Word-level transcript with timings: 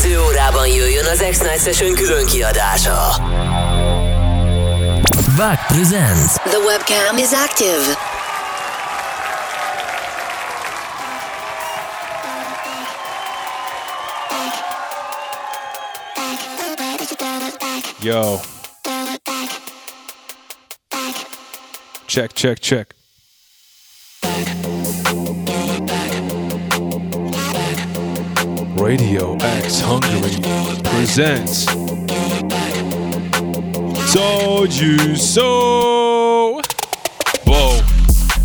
következő 0.00 0.26
órában 0.26 0.66
jöjjön 0.66 1.04
az 1.04 1.24
X-Night 1.30 1.62
Session 1.62 1.94
külön 1.94 2.26
kiadása. 2.26 3.16
Back 5.36 5.66
presents. 5.66 6.32
The 6.34 6.58
webcam 6.58 7.16
is 7.16 7.32
active. 7.32 7.96
Yo. 18.00 18.36
Check, 22.06 22.32
check, 22.32 22.58
check. 22.58 22.97
Radio 28.88 29.36
X 29.36 29.80
Hungary 29.80 30.40
presents 30.82 31.66
Told 34.14 34.72
You 34.72 35.14
So. 35.14 36.62
Whoa, 37.44 37.82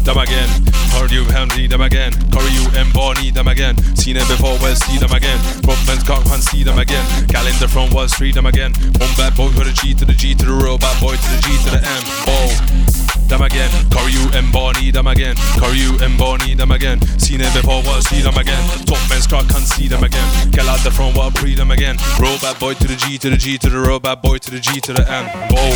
them 0.04 0.18
again. 0.18 0.50
Heard 0.92 1.12
you 1.12 1.24
have 1.32 1.48
them 1.48 1.80
again. 1.80 2.12
Curry 2.30 2.52
you 2.52 2.68
and 2.76 2.92
Bonnie 2.92 3.32
them 3.32 3.48
again. 3.48 3.78
Seen 3.96 4.16
them 4.16 4.28
before, 4.28 4.60
well 4.60 4.76
see 4.76 4.98
them 4.98 5.14
again. 5.14 5.40
Brooklyn's 5.62 6.04
got 6.04 6.30
and 6.30 6.44
see 6.44 6.64
them 6.64 6.78
again. 6.78 7.06
Calendar 7.30 7.70
from 7.70 7.92
Wall 7.92 8.10
Street 8.10 8.36
them 8.36 8.46
again. 8.46 8.74
One 9.00 9.16
bad 9.16 9.38
boy 9.38 9.48
with 9.48 9.70
a 9.70 9.72
G 9.72 9.94
to 9.94 10.04
the 10.04 10.12
G 10.12 10.36
to 10.36 10.46
the 10.46 10.52
real 10.52 10.78
bad 10.78 11.00
boy 11.00 11.16
to 11.16 11.30
the 11.36 11.40
G 11.40 11.56
to 11.64 11.72
the 11.72 11.88
M. 11.88 12.04
Whoa 12.28 13.03
them 13.34 13.42
again. 13.42 13.72
You 14.14 14.30
and 14.38 14.52
Bonnie 14.54 14.92
them 14.92 15.08
again. 15.08 15.36
You 15.74 15.98
and 16.06 16.18
Bonnie 16.20 16.54
them 16.54 16.70
again. 16.70 17.02
Seen 17.18 17.42
it 17.42 17.52
before, 17.54 17.82
well 17.82 18.02
see 18.02 18.22
them 18.22 18.38
again. 18.38 18.62
Top 18.86 19.02
men's 19.10 19.26
car 19.26 19.42
can't 19.50 19.66
see 19.66 19.88
them 19.88 20.04
again. 20.04 20.28
Get 20.52 20.68
out 20.68 20.84
the 20.86 20.92
front, 20.92 21.18
well 21.18 21.32
pre 21.32 21.56
them 21.56 21.72
again. 21.72 21.98
Roll 22.22 22.38
bad 22.38 22.60
boy 22.60 22.76
to 22.76 22.88
the 22.88 22.96
G 22.96 23.18
to 23.18 23.32
the 23.32 23.38
G 23.38 23.58
to 23.58 23.70
the 23.70 23.80
roll 23.80 24.00
bad 24.00 24.22
boy 24.22 24.38
to 24.38 24.52
the 24.52 24.60
G 24.60 24.80
to 24.82 24.94
the 24.94 25.02
M. 25.10 25.26
Whoa. 25.50 25.74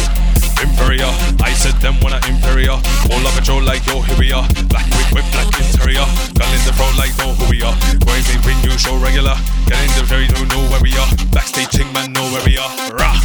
Imperial, 0.62 1.10
I 1.42 1.54
said 1.54 1.74
them 1.82 1.98
when 2.02 2.14
I 2.14 2.22
Imperial. 2.30 2.78
All 3.10 3.26
up 3.26 3.34
control 3.34 3.64
like 3.64 3.86
yo, 3.88 4.02
here 4.02 4.20
we 4.20 4.32
are. 4.32 4.46
Black 4.70 4.86
whip 4.94 5.10
whip, 5.18 5.26
black 5.34 5.50
interior. 5.58 6.06
Gun 6.38 6.52
in 6.54 6.62
the 6.62 6.74
front 6.78 6.94
like 6.98 7.18
know 7.18 7.34
who 7.34 7.50
we 7.50 7.66
are. 7.66 7.74
Going 8.06 8.22
big 8.30 8.42
bring 8.46 8.60
you 8.62 8.78
show 8.78 8.94
regular. 9.02 9.34
Get 9.66 9.82
in 9.82 9.92
the 9.98 10.06
very 10.06 10.28
don't 10.28 10.50
know 10.54 10.62
where 10.70 10.82
we 10.82 10.94
are. 10.94 11.10
Backstage 11.34 11.74
ting 11.74 11.90
man 11.94 12.14
know 12.14 12.26
where 12.30 12.46
we 12.46 12.58
are. 12.62 12.70
Rah. 12.94 13.18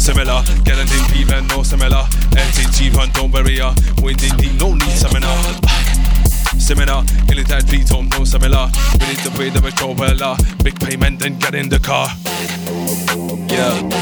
Similar, 0.00 0.42
get 0.64 0.78
a 0.78 0.86
thing 0.86 1.04
people 1.12 1.42
no 1.54 1.62
similar. 1.62 2.04
NCT 2.32 2.96
run 2.96 3.10
don't 3.10 3.30
worry 3.30 3.60
uh, 3.60 3.74
ya. 3.74 4.02
Winding 4.02 4.34
deep, 4.38 4.58
no 4.58 4.72
need 4.72 4.96
seminar. 4.96 5.36
Similar, 6.58 7.04
military 7.28 7.60
three 7.60 7.84
tone, 7.84 8.08
no 8.08 8.24
similar. 8.24 8.70
We 8.98 9.08
need 9.08 9.18
to 9.18 9.30
pay 9.32 9.50
the 9.50 9.60
metro 9.60 9.92
well, 9.92 10.22
uh, 10.22 10.36
Big 10.64 10.80
payment, 10.80 11.20
then 11.20 11.38
get 11.38 11.54
in 11.54 11.68
the 11.68 11.78
car. 11.78 12.08
Yeah. 13.52 13.99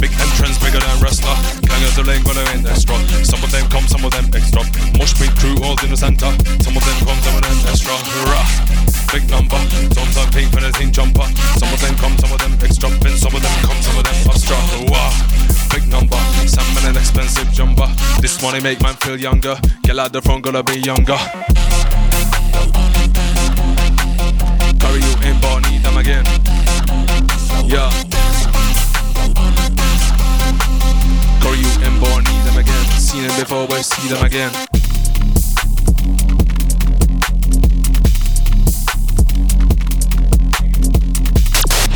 Big 0.00 0.12
entrance 0.18 0.58
bigger 0.58 0.80
than 0.80 0.96
wrestler. 1.02 1.36
Gang 1.66 1.82
of 1.84 2.06
lane 2.06 2.22
gonna 2.22 2.44
end 2.54 2.66
extra. 2.66 2.96
Some 3.24 3.42
of 3.42 3.50
them 3.50 3.68
come, 3.68 3.86
some 3.86 4.04
of 4.04 4.12
them 4.12 4.26
extra. 4.34 4.62
Mosh 4.98 5.14
pit 5.18 5.32
crew 5.38 5.56
all 5.62 5.78
in 5.84 5.90
the 5.90 5.96
center. 5.96 6.30
Some 6.62 6.76
of 6.76 6.82
them 6.84 6.98
come, 7.06 7.20
some 7.22 7.36
of 7.36 7.42
them 7.42 7.58
extra. 7.68 7.94
Rah. 8.30 8.46
Big 9.12 9.28
number, 9.28 9.60
don't 9.92 10.12
when 10.54 10.64
it's 10.64 10.80
in 10.80 10.90
jumper. 10.90 11.26
Some 11.58 11.72
of 11.72 11.80
them 11.80 11.94
come, 11.96 12.16
some 12.18 12.32
of 12.32 12.38
them 12.38 12.52
extra. 12.62 12.88
Then 12.88 13.16
some 13.16 13.34
of 13.34 13.42
them 13.42 13.52
come, 13.62 13.76
some 13.82 13.98
of 13.98 14.04
them 14.04 14.14
extra. 14.26 14.56
Wow. 14.88 15.12
Big 15.70 15.86
number, 15.88 16.16
salmon 16.46 16.86
an 16.86 16.96
expensive 16.96 17.50
jumper. 17.52 17.88
This 18.20 18.40
money 18.42 18.60
make 18.60 18.80
man 18.80 18.94
feel 18.94 19.20
younger. 19.20 19.58
Get 19.82 19.98
out 19.98 20.12
the 20.12 20.22
front, 20.22 20.44
gonna 20.44 20.62
be 20.62 20.80
younger. 20.80 21.18
Curry 24.80 25.00
you 25.00 25.14
in 25.28 25.40
bar, 25.40 25.60
need 25.60 25.82
them 25.82 25.96
again. 25.98 26.24
Yeah. 27.66 28.11
Seen 33.12 33.24
it 33.24 33.38
before, 33.38 33.68
but 33.68 33.82
see 33.82 34.08
them 34.08 34.24
again. 34.24 34.50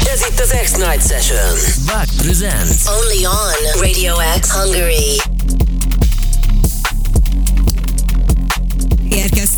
Ez 0.06 0.20
itt 0.28 0.40
az 0.40 0.54
X-Night 0.62 1.06
Session. 1.06 1.58
Back 1.86 2.08
presents. 2.16 2.86
Only 2.86 3.24
on 3.24 3.80
Radio 3.80 4.14
X 4.40 4.50
Hungary. 4.50 5.25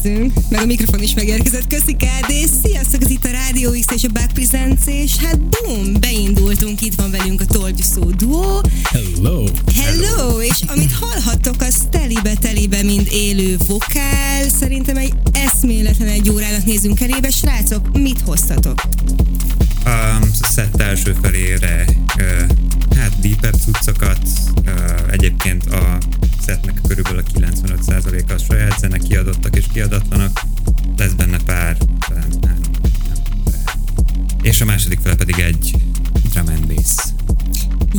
Érkeztünk, 0.03 0.33
meg 0.49 0.61
a 0.61 0.67
mikrofon 0.67 1.03
is 1.03 1.15
megérkezett. 1.15 1.67
Köszi 1.67 1.97
KD, 1.97 2.33
sziasztok, 2.63 3.03
ez 3.03 3.11
itt 3.11 3.25
a 3.25 3.31
Rádió 3.31 3.71
X 3.71 3.95
és 3.95 4.05
a 4.05 4.09
Back 4.13 4.33
Presents, 4.33 4.87
és 4.87 5.17
hát 5.17 5.41
bum, 5.41 5.93
beindultunk, 6.01 6.81
itt 6.81 6.95
van 6.95 7.11
velünk 7.11 7.41
a 7.41 7.45
Tolgyuszó 7.45 8.11
duó. 8.11 8.61
Hello! 8.83 9.45
Hello, 9.75 10.41
és 10.41 10.61
amit 10.67 10.93
hallhattok, 10.93 11.55
az 11.59 11.87
telibe, 11.91 12.35
telibe, 12.35 12.83
mind 12.83 13.09
élő 13.11 13.57
vokál. 13.67 14.49
Szerintem 14.61 14.97
egy 14.97 15.13
eszméletlen 15.33 16.09
egy 16.09 16.31
órának 16.31 16.65
nézünk 16.65 17.01
elébe. 17.01 17.31
Srácok, 17.31 17.99
mit 17.99 18.21
hoztatok? 18.21 18.81
a 19.85 20.47
szett 20.49 20.81
első 20.81 21.17
felére 21.23 21.85
uh, 22.17 22.51
hát 22.97 23.21
deepebb 23.21 23.55
cuccokat, 23.55 24.19
uh, 24.67 24.73
egyébként 25.11 25.67
a 25.67 25.99
szettnek 26.47 26.81
körülbelül 26.89 27.19
a 27.19 27.38
95%-a 28.03 28.33
a 28.33 28.39
saját 28.39 28.79
zene 28.79 28.99
kiadottak 28.99 29.57
és 29.57 29.65
kiadatlanak, 29.73 30.41
lesz 30.97 31.13
benne 31.13 31.39
pár, 31.45 31.77
talán 32.09 32.23
három, 32.23 32.61
nem, 33.03 33.21
pár. 33.45 33.75
és 34.43 34.61
a 34.61 34.65
második 34.65 35.01
fele 35.01 35.15
pedig 35.15 35.39
egy 35.39 35.75
drum 36.33 36.49
and 36.49 36.67
bass. 36.67 36.95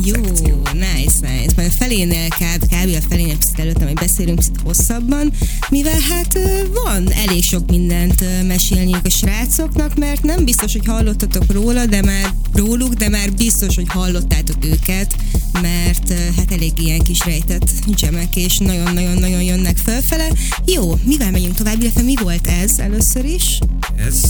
Jó, 0.04 0.24
szekció. 0.24 0.62
nice, 0.72 1.19
Majd 1.60 1.72
a 1.72 1.76
felénél, 1.78 2.28
kb. 2.28 2.64
kb. 2.64 2.96
a 2.96 3.06
felénél 3.08 3.36
előtte, 3.56 3.84
majd 3.84 3.98
beszélünk 3.98 4.38
picit 4.38 4.60
hosszabban, 4.64 5.32
mivel 5.70 6.00
hát 6.10 6.38
van 6.84 7.12
elég 7.12 7.42
sok 7.42 7.70
mindent 7.70 8.24
mesélniük 8.46 9.04
a 9.06 9.10
srácoknak, 9.10 9.94
mert 9.94 10.22
nem 10.22 10.44
biztos, 10.44 10.72
hogy 10.72 10.86
hallottatok 10.86 11.52
róla, 11.52 11.86
de 11.86 12.02
már 12.02 12.34
róluk, 12.54 12.94
de 12.94 13.08
már 13.08 13.32
biztos, 13.32 13.74
hogy 13.74 13.88
hallottátok 13.88 14.64
őket, 14.64 15.14
mert 15.52 16.12
hát 16.36 16.52
elég 16.52 16.72
ilyen 16.76 17.02
kis 17.02 17.24
rejtett 17.24 17.70
gemek, 18.00 18.36
és 18.36 18.58
nagyon-nagyon-nagyon 18.58 19.42
jönnek 19.42 19.76
fölfele. 19.76 20.28
Jó, 20.64 20.98
mivel 21.04 21.30
megyünk 21.30 21.54
tovább, 21.54 21.80
illetve 21.80 22.02
mi 22.02 22.14
volt 22.22 22.46
ez 22.46 22.78
először 22.78 23.24
is? 23.24 23.58
Ez, 23.96 24.22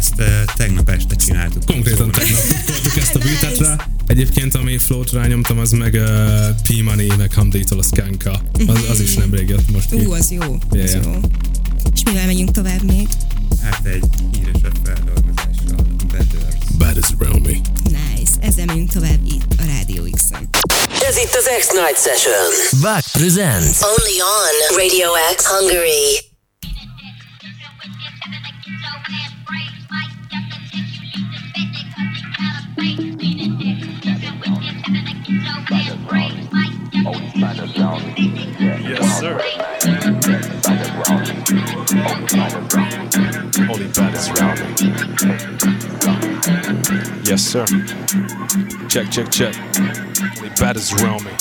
ezt 0.00 0.14
uh, 0.18 0.26
tegnap 0.56 0.88
este 0.88 1.14
csináltuk. 1.14 1.64
Konkrétan 1.64 1.98
Szóval- 1.98 2.12
tegnap 2.20 2.64
toltuk 2.66 2.96
ezt 2.96 3.14
a 3.14 3.18
beatet 3.24 3.58
rá. 3.58 3.76
Egyébként, 4.06 4.54
ami 4.54 4.78
float 4.78 5.10
rányomtam, 5.12 5.58
az 5.58 5.70
meg 5.70 5.94
uh, 5.94 6.48
P-Money, 6.68 7.10
meg 7.16 7.32
Hamdi-tól 7.32 7.78
a 7.78 7.82
Skanka. 7.82 8.42
Az, 8.66 8.78
az 8.90 9.00
is 9.00 9.14
nemrég 9.14 9.48
jött 9.48 9.70
most 9.70 9.90
ki. 9.90 10.04
Ú, 10.04 10.12
az 10.12 10.30
jó, 10.30 10.40
az 10.40 10.58
Yeah, 10.76 10.88
yeah. 10.90 11.04
jó. 11.04 11.20
És 11.94 12.02
mivel 12.04 12.26
megyünk 12.26 12.50
tovább 12.50 12.82
még? 12.82 13.08
Hát 13.62 13.84
egy 13.86 14.04
híresebb 14.32 14.76
feldolgozással, 14.84 15.86
Betters. 16.10 16.54
Bad 16.78 16.96
is 16.96 17.06
around 17.20 17.46
me. 17.46 17.56
Nice, 17.84 18.32
ezzel 18.40 18.64
megyünk 18.64 18.90
tovább 18.92 19.20
itt 19.26 19.52
a 19.58 19.62
Rádió 19.76 20.02
X-en. 20.16 20.48
Ez 21.08 21.16
itt 21.16 21.34
az 21.34 21.48
X-Night 21.58 21.98
Session. 22.06 22.80
Back 22.80 23.04
presents. 23.12 23.76
Only 23.82 24.16
on 24.20 24.76
Radio 24.76 25.08
X 25.36 25.46
Hungary. 25.46 26.29
Yes, 38.20 39.18
sir. 39.18 39.38
Bad 43.94 44.14
is. 44.14 44.28
Yes, 47.26 47.42
sir. 47.42 47.64
Check, 48.88 49.10
check, 49.10 49.30
check. 49.30 49.54
Only 50.36 50.50
bad 50.58 50.76
is 50.76 50.92
around 51.00 51.24
me. 51.24 51.32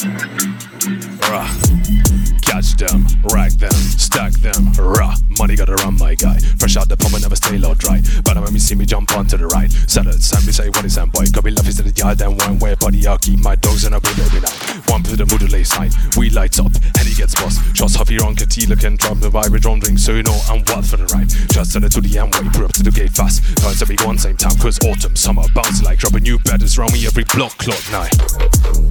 Catch 2.50 2.78
them, 2.78 3.06
rack 3.32 3.54
them, 3.54 3.72
stack 4.02 4.34
them, 4.42 4.74
rah. 4.74 5.14
money, 5.38 5.56
gotta 5.56 5.76
run, 5.86 5.98
my 5.98 6.16
guy. 6.16 6.40
Fresh 6.58 6.78
out 6.78 6.90
the 6.90 6.98
pump, 6.98 7.14
I 7.14 7.20
never 7.20 7.36
stay 7.36 7.58
low 7.58 7.76
dry. 7.76 8.02
But 8.26 8.42
when 8.42 8.52
me 8.52 8.60
see 8.60 8.74
me 8.74 8.86
jump 8.86 9.12
onto 9.16 9.38
the 9.38 9.46
right. 9.48 9.72
Salads, 9.86 10.34
and 10.34 10.46
me 10.46 10.52
say, 10.52 10.70
what 10.70 10.84
is 10.84 10.96
that 10.96 11.14
boy? 11.14 11.30
Me 11.46 11.52
love 11.52 11.68
is 11.68 11.80
in 11.80 11.86
the 11.86 11.94
yard, 11.94 12.18
then 12.18 12.36
one 12.36 12.58
way, 12.58 12.76
buddy, 12.76 13.06
I'll 13.06 13.18
keep 13.18 13.40
my 13.40 13.56
dogs 13.56 13.86
in 13.86 13.94
a 13.94 14.02
bed 14.02 14.18
every 14.18 14.42
night. 14.42 14.58
One 14.90 15.04
to 15.04 15.16
the 15.16 15.26
moodle 15.26 15.50
sign, 15.66 15.92
we 16.18 16.30
lights 16.32 16.60
up, 16.60 16.74
and 16.74 17.06
he 17.06 17.14
gets 17.14 17.36
boss. 17.36 17.62
Shots 17.78 17.96
Huffy 17.96 18.18
on 18.20 18.36
Katila 18.36 18.80
can 18.80 18.98
drop 18.98 19.20
the 19.20 19.30
vibe, 19.30 19.62
drum 19.62 19.80
drink, 19.80 20.00
so 20.00 20.12
you 20.14 20.24
know 20.24 20.38
I'm 20.50 20.66
wild 20.68 20.90
for 20.90 20.98
the 20.98 21.06
ride. 21.14 21.30
Just 21.54 21.74
turn 21.74 21.84
it 21.84 21.92
to 21.94 22.02
the 22.02 22.18
end 22.18 22.34
way, 22.34 22.50
up 22.66 22.74
to 22.74 22.84
the 22.84 22.92
gate 22.92 23.14
fast. 23.14 23.46
Time 23.62 23.76
to 23.78 23.86
be 23.86 23.96
one 24.04 24.18
same 24.18 24.36
time, 24.36 24.58
cause 24.58 24.80
autumn, 24.90 25.16
summer, 25.16 25.46
bounce 25.54 25.84
like 25.84 26.00
dropping 26.00 26.24
new 26.24 26.40
badders 26.40 26.78
around 26.78 26.92
me 26.94 27.06
every 27.06 27.24
block 27.30 27.56
clock 27.62 27.80
night. 27.94 28.12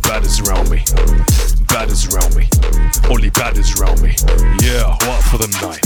Badders 0.07 0.41
around 0.47 0.71
me, 0.71 0.79
badders 1.67 2.07
around 2.09 2.33
me, 2.39 2.47
only 3.11 3.31
badders 3.49 3.81
around 3.81 4.03
me. 4.03 4.13
Yeah, 4.61 4.93
what 5.09 5.25
for 5.25 5.39
the 5.39 5.49
night? 5.65 5.81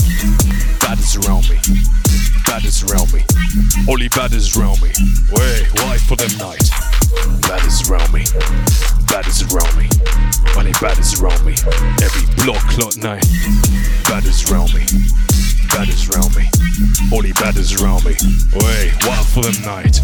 Badders 0.83 1.15
around 1.15 1.47
me, 1.49 1.55
badders 2.43 2.83
around 2.83 3.13
me, 3.13 3.23
only 3.87 4.09
badders 4.09 4.57
around 4.57 4.81
me. 4.81 4.91
Wait, 5.31 5.63
why 5.79 5.97
for 5.97 6.17
the 6.17 6.27
night? 6.43 6.67
Badders 7.47 7.89
around 7.89 8.11
me, 8.11 8.25
badders 9.07 9.47
around 9.47 9.77
me, 9.79 9.87
only 10.57 10.73
badders 10.73 11.21
around 11.21 11.39
me. 11.45 11.55
Every 12.03 12.27
block 12.43 12.61
clock 12.67 12.97
night, 12.97 13.23
badders 14.11 14.43
around 14.51 14.73
me, 14.73 14.83
badders 15.71 16.11
around 16.11 16.35
me, 16.35 16.49
only 17.15 17.31
badders 17.31 17.79
around 17.79 18.03
me. 18.03 18.15
Wait, 18.59 18.91
what 19.07 19.25
for 19.25 19.41
the 19.41 19.55
night? 19.63 20.03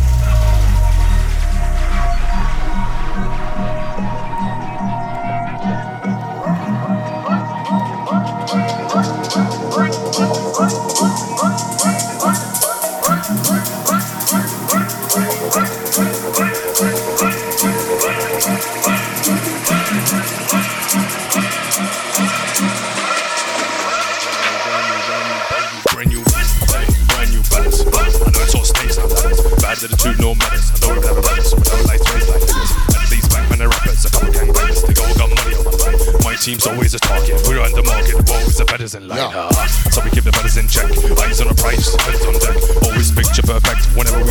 Always 38.95 38.95
in 38.95 39.07
line. 39.07 39.31
Ah, 39.33 39.67
so 39.91 40.01
we 40.03 40.09
keep 40.09 40.23
the 40.23 40.31
betters 40.31 40.57
in 40.57 40.67
check, 40.67 40.89
eyes 41.19 41.41
on 41.41 41.47
the 41.47 41.55
price, 41.55 41.93
heads 42.01 42.25
on 42.25 42.33
deck. 42.39 42.57
Always 42.85 43.11
picture 43.11 43.41
perfect, 43.41 43.85
whenever 43.95 44.23
we 44.23 44.28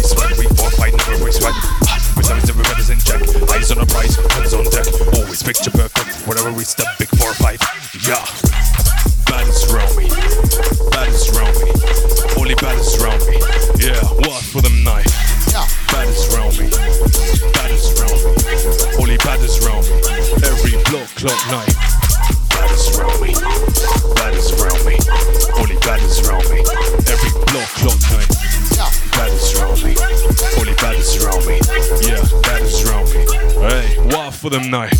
for 34.48 34.58
them 34.58 34.70
night? 34.70 34.97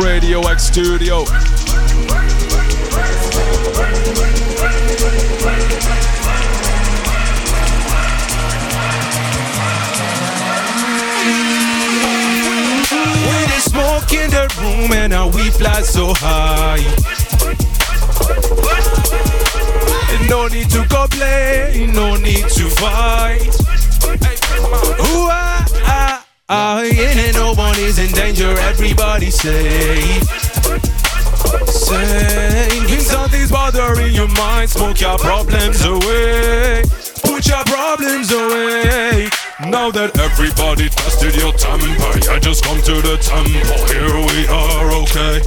Radio 0.00 0.40
X 0.42 0.64
Studio. 0.64 1.24
Danger, 28.26 28.58
everybody 28.58 29.30
safe. 29.30 30.24
Safe. 31.68 32.90
If 32.90 33.02
something's 33.02 33.52
bothering 33.52 34.14
your 34.14 34.28
mind, 34.28 34.68
smoke 34.68 35.00
your 35.00 35.16
problems 35.16 35.84
away. 35.84 36.82
Put 37.22 37.46
your 37.46 37.62
problems 37.64 38.32
away. 38.32 39.28
Now 39.70 39.90
that 39.92 40.18
everybody 40.18 40.88
tested 40.88 41.36
your 41.36 41.52
temper, 41.52 42.32
I 42.32 42.40
just 42.40 42.64
come 42.64 42.82
to 42.82 42.94
the 43.00 43.16
temple. 43.22 43.78
Here 43.94 44.18
we 44.30 44.38
are, 44.50 44.90
okay. 45.02 45.38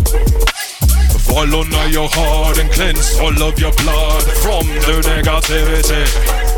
Follow 1.28 1.64
now 1.64 1.86
your 1.88 2.08
heart 2.10 2.60
and 2.60 2.72
cleanse 2.72 3.20
all 3.20 3.44
of 3.44 3.60
your 3.60 3.74
blood 3.74 4.24
from 4.42 4.66
the 4.88 5.02
negativity. 5.04 6.49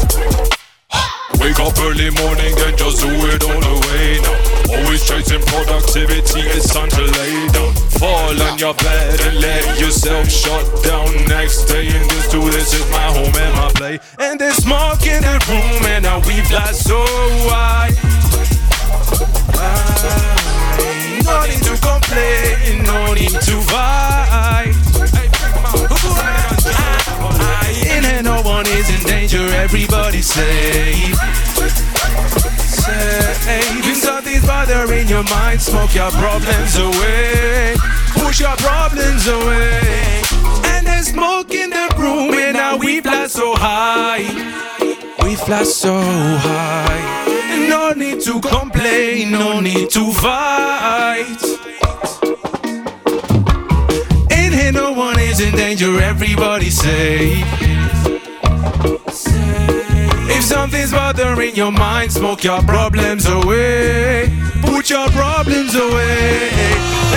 Wake 1.42 1.60
up 1.60 1.74
early 1.80 2.12
morning 2.22 2.54
and 2.54 2.78
just 2.78 3.02
do 3.02 3.10
it 3.10 3.44
all 3.44 3.60
the 3.60 3.76
way 3.90 4.22
now. 4.22 4.78
Always 4.78 5.02
chasing 5.08 5.42
productivity, 5.42 6.42
it's 6.54 6.72
time 6.72 6.90
to 6.90 7.02
lay 7.02 7.48
down. 7.50 7.74
Fall 7.98 8.40
on 8.44 8.60
your 8.60 8.76
bed 8.76 9.20
and 9.22 9.40
let 9.42 9.80
yourself 9.80 10.30
shut 10.30 10.64
down. 10.84 11.10
Next 11.26 11.66
day 11.66 11.88
and 11.88 12.10
just 12.12 12.30
do 12.30 12.42
this 12.52 12.74
is 12.74 12.88
my 12.92 13.10
home 13.10 13.36
and 13.36 13.56
my 13.56 13.72
play. 13.74 14.00
And 14.20 14.40
there's 14.40 14.58
smoke 14.58 15.06
in 15.08 15.24
the 15.24 15.38
room 15.50 15.86
and 15.86 16.04
now 16.04 16.20
we 16.20 16.42
fly 16.46 16.72
so. 16.74 17.04
High. 17.50 17.90
No 21.26 21.42
need 21.50 21.64
to 21.64 21.76
complain, 21.82 22.84
no 22.84 23.14
need 23.14 23.30
to 23.30 23.62
fight. 23.70 24.82
And 27.24 28.26
no 28.26 28.42
one 28.42 28.66
is 28.68 28.90
in 28.90 29.06
danger, 29.08 29.46
everybody's 29.56 30.28
safe. 30.28 31.16
Safe. 32.58 33.88
If 33.88 33.98
something's 33.98 34.46
bothering 34.46 35.08
your 35.08 35.24
mind, 35.24 35.62
smoke 35.62 35.94
your 35.96 36.12
problems 36.12 36.76
away. 36.78 37.76
Push 38.14 38.40
your 38.42 38.56
problems 38.58 39.28
away. 39.28 40.22
And 40.66 40.86
there's 40.88 41.08
smoke 41.08 41.52
in 41.54 41.70
the 41.70 41.94
room, 41.98 42.34
and 42.34 42.54
now 42.54 42.78
we 42.78 43.02
fly 43.02 43.28
so 43.28 43.54
high. 43.56 44.24
We 45.24 45.36
fly 45.36 45.64
so 45.64 46.00
high. 46.00 47.68
No 47.70 47.92
need 47.94 48.22
to 48.22 48.40
complain, 48.42 49.32
no 49.32 49.60
need 49.60 49.90
to 49.92 50.12
fight. 50.12 51.38
One 55.02 55.20
is 55.20 55.40
in 55.40 55.56
danger, 55.56 56.00
everybody's 56.00 56.78
safe. 56.78 57.44
If 60.36 60.44
something's 60.44 60.92
bothering 60.92 61.56
your 61.56 61.72
mind, 61.72 62.12
smoke 62.12 62.44
your 62.44 62.62
problems 62.62 63.26
away. 63.26 64.32
Put 64.62 64.92
your 64.92 65.10
problems 65.10 65.74
away. 65.74 66.50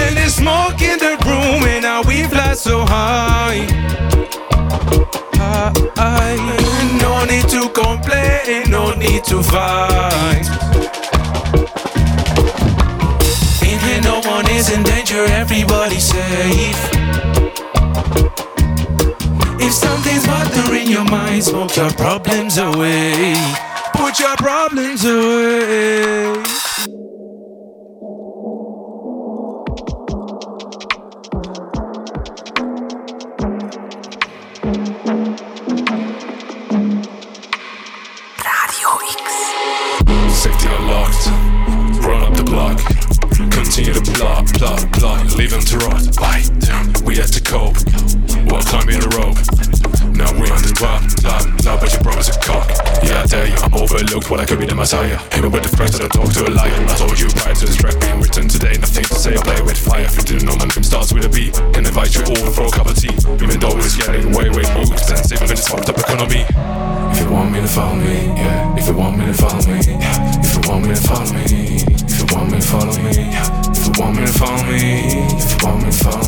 And 0.02 0.16
there's 0.16 0.34
smoke 0.34 0.80
in 0.80 0.98
the 0.98 1.14
room, 1.26 1.62
and 1.72 1.82
now 1.82 2.00
we 2.08 2.22
fly 2.24 2.54
so 2.54 2.86
high. 2.86 3.66
High. 6.00 6.36
No 7.04 7.12
need 7.26 7.46
to 7.50 7.68
complain, 7.68 8.70
no 8.70 8.94
need 8.94 9.24
to 9.24 9.42
fight. 9.42 10.46
In 13.68 13.78
here, 13.84 14.02
no 14.10 14.22
one 14.34 14.50
is 14.50 14.72
in 14.72 14.82
danger, 14.84 15.22
everybody's 15.42 16.04
safe. 16.04 17.23
If 19.60 19.72
something's 19.72 20.26
bothering 20.26 20.88
your 20.88 21.04
mind, 21.04 21.44
smoke 21.44 21.76
your 21.76 21.90
problems 21.92 22.58
away. 22.58 23.34
Put 23.94 24.18
your 24.18 24.36
problems 24.36 25.04
away. 25.04 26.63
Continue 43.74 43.98
to 43.98 44.12
plot, 44.14 44.46
plot, 44.54 44.86
plot. 44.94 45.34
Leave 45.34 45.50
them 45.50 45.58
to 45.66 45.74
rot. 45.90 46.06
Why? 46.22 46.46
We 47.02 47.18
had 47.18 47.34
to 47.34 47.42
cope. 47.42 47.74
While 48.46 48.62
climbing 48.62 49.02
the 49.02 49.10
rope. 49.18 49.34
Now 50.14 50.30
we 50.38 50.46
on 50.46 50.62
the 50.62 50.70
top, 50.78 51.02
top, 51.18 51.42
top, 51.58 51.82
but 51.82 51.90
your 51.90 51.98
brother's 52.06 52.30
a 52.30 52.38
cock. 52.38 52.70
Yeah, 53.02 53.18
I 53.18 53.26
tell 53.26 53.42
you, 53.42 53.58
I'm 53.66 53.74
overlooked, 53.74 54.30
well, 54.30 54.38
I 54.38 54.46
could 54.46 54.62
be 54.62 54.70
the 54.70 54.78
messiah. 54.78 55.18
Aiming 55.34 55.50
with 55.50 55.66
the 55.66 55.74
friends 55.74 55.98
that 55.98 56.06
I 56.06 56.10
talk 56.14 56.30
to 56.38 56.46
a 56.46 56.54
liar. 56.54 56.70
I 56.70 56.94
told 56.94 57.18
you 57.18 57.26
prior 57.34 57.50
to 57.50 57.66
this 57.66 57.74
track 57.74 57.98
being 57.98 58.22
written 58.22 58.46
today, 58.46 58.78
nothing 58.78 59.10
to 59.10 59.14
say, 59.18 59.34
I 59.34 59.42
play 59.42 59.58
with 59.66 59.74
fire. 59.74 60.06
If 60.06 60.22
you 60.22 60.38
didn't 60.38 60.46
know, 60.46 60.54
my 60.54 60.70
name 60.70 60.86
starts 60.86 61.10
with 61.10 61.26
a 61.26 61.32
B. 61.34 61.50
Can 61.74 61.82
invite 61.82 62.14
you 62.14 62.22
over 62.30 62.54
for 62.54 62.70
a 62.70 62.72
cup 62.78 62.86
of 62.86 62.94
tea. 62.94 63.10
Even 63.42 63.58
though 63.58 63.74
it's 63.74 63.98
getting 63.98 64.30
way, 64.30 64.54
way 64.54 64.62
more 64.78 64.86
expensive 64.86 65.42
in 65.42 65.50
this 65.50 65.66
fucked 65.66 65.90
up 65.90 65.98
economy. 65.98 66.46
If 67.10 67.26
you 67.26 67.26
want 67.26 67.50
me 67.50 67.58
to 67.58 67.66
follow 67.66 67.98
me, 67.98 68.38
yeah. 68.38 68.78
If 68.78 68.86
you 68.86 68.94
want 68.94 69.18
me 69.18 69.26
to 69.26 69.34
follow 69.34 69.66
me, 69.66 69.82
yeah. 69.98 70.46
If 70.46 70.54
you 70.54 70.62
want 70.70 70.86
me 70.86 70.94
to 70.94 71.02
follow 71.02 71.26
me, 71.34 71.42
if 71.90 72.22
you 72.22 72.26
want 72.30 72.54
me 72.54 72.62
to 72.62 72.66
follow 72.70 72.94
me, 73.02 73.34
yeah 73.34 73.53
for 74.44 74.66
me, 74.66 75.26
for 75.58 75.76
me, 75.78 75.90
for 75.90 76.18
me. 76.18 76.23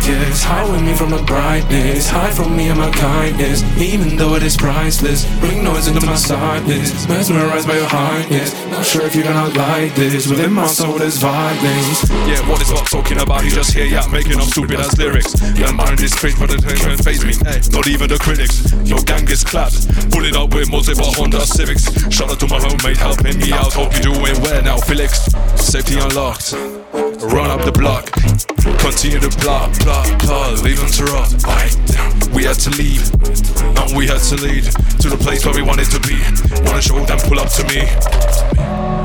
From? 0.00 0.32
Hide 0.50 0.70
with 0.70 0.82
me 0.82 0.94
from 0.94 1.10
the 1.10 1.22
brightness. 1.22 2.08
Hide 2.08 2.34
from 2.34 2.56
me 2.56 2.68
and 2.68 2.78
my 2.78 2.90
kindness, 2.90 3.62
even 3.78 4.16
though 4.16 4.34
it 4.34 4.42
is 4.42 4.56
priceless. 4.56 5.24
Bring 5.40 5.64
noise 5.64 5.88
into 5.88 6.04
my 6.04 6.14
silence. 6.14 7.08
Mesmerized 7.08 7.66
by 7.66 7.76
your 7.76 7.86
highness. 7.88 8.54
Not 8.70 8.84
sure 8.84 9.02
if 9.02 9.14
you're 9.14 9.24
gonna 9.24 9.52
like 9.54 9.94
this. 9.94 10.28
Within 10.28 10.52
my 10.52 10.66
soul 10.66 10.98
there's 10.98 11.18
violence. 11.18 12.08
Yeah, 12.26 12.48
what 12.48 12.60
is 12.62 12.72
what 12.72 12.86
talking 12.86 13.20
about? 13.20 13.44
You 13.44 13.50
just 13.50 13.72
hear 13.72 13.86
ya 13.86 14.06
making 14.08 14.36
up 14.36 14.48
stupid 14.48 14.80
ass 14.80 14.96
lyrics. 14.98 15.34
Your 15.58 15.72
mind 15.72 16.00
is 16.00 16.12
straight, 16.12 16.36
but 16.38 16.50
it 16.52 16.60
don't 16.60 17.04
face 17.04 17.24
me. 17.24 17.34
Ay, 17.46 17.60
not 17.72 17.86
even 17.86 18.08
the 18.08 18.18
critics. 18.18 18.72
Your 18.84 19.00
gang 19.02 19.28
is 19.28 19.44
clapped. 19.44 19.86
Pull 20.10 20.24
it 20.24 20.36
up 20.36 20.54
with 20.54 20.70
multiple 20.70 21.12
Honda 21.12 21.40
Civics. 21.46 21.84
Shout 22.10 22.30
out 22.30 22.40
to 22.40 22.48
my 22.48 22.60
homemate 22.60 22.96
helping 22.96 23.38
me 23.38 23.52
out. 23.52 23.72
Hope 23.72 23.92
you're 23.94 24.14
doing 24.14 24.40
well 24.42 24.62
now, 24.62 24.78
Felix. 24.78 25.26
Safety 25.56 25.98
unlocked. 25.98 26.52
Run 27.20 27.50
up 27.50 27.64
the 27.64 27.72
block. 27.72 28.10
Continue 28.80 29.20
to 29.20 29.28
plot, 29.40 29.70
plot. 29.90 30.62
Leave 30.62 30.78
them 30.78 30.90
to 30.90 31.04
rot. 31.12 31.30
We 32.32 32.44
had 32.44 32.58
to 32.60 32.70
leave. 32.70 33.02
And 33.76 33.96
we 33.96 34.06
had 34.06 34.20
to 34.30 34.36
lead 34.36 34.64
to 35.02 35.08
the 35.08 35.18
place 35.20 35.44
where 35.44 35.54
we 35.54 35.62
wanted 35.62 35.90
to 35.90 36.00
be. 36.00 36.18
Wanna 36.64 36.82
show 36.82 37.04
them, 37.04 37.18
pull 37.26 37.40
up 37.40 37.50
to 37.58 37.64
me. 37.64 37.82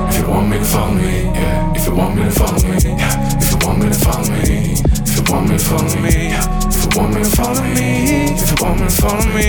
If 0.09 0.21
you 0.21 0.29
want 0.29 0.49
me 0.49 0.57
to 0.59 0.65
follow 0.65 0.93
me, 0.93 1.23
yeah. 1.23 1.73
If 1.75 1.85
you 1.87 1.95
want 1.95 2.15
me 2.15 2.23
to 2.23 2.31
follow 2.31 2.61
me, 2.63 2.77
yeah. 2.97 3.37
If 3.37 3.51
you 3.51 3.57
want 3.67 3.79
me 3.79 3.89
to 3.89 3.95
follow 3.95 4.29
me, 4.29 4.75
if 5.05 5.15
you 5.17 5.23
want 5.33 5.49
me 5.49 5.57
to 5.57 5.63
follow 5.63 5.95
me, 6.01 6.29
yeah. 6.29 6.67
If 6.67 6.83
you 6.83 6.99
want 6.99 7.13
me 7.13 7.23
to 7.23 7.29
follow 7.29 7.61
me, 7.63 7.87
if 8.35 8.49
you 8.49 8.65
want 8.65 8.79
me 8.79 8.85
to 8.85 8.91
follow 8.91 9.25
me, 9.33 9.47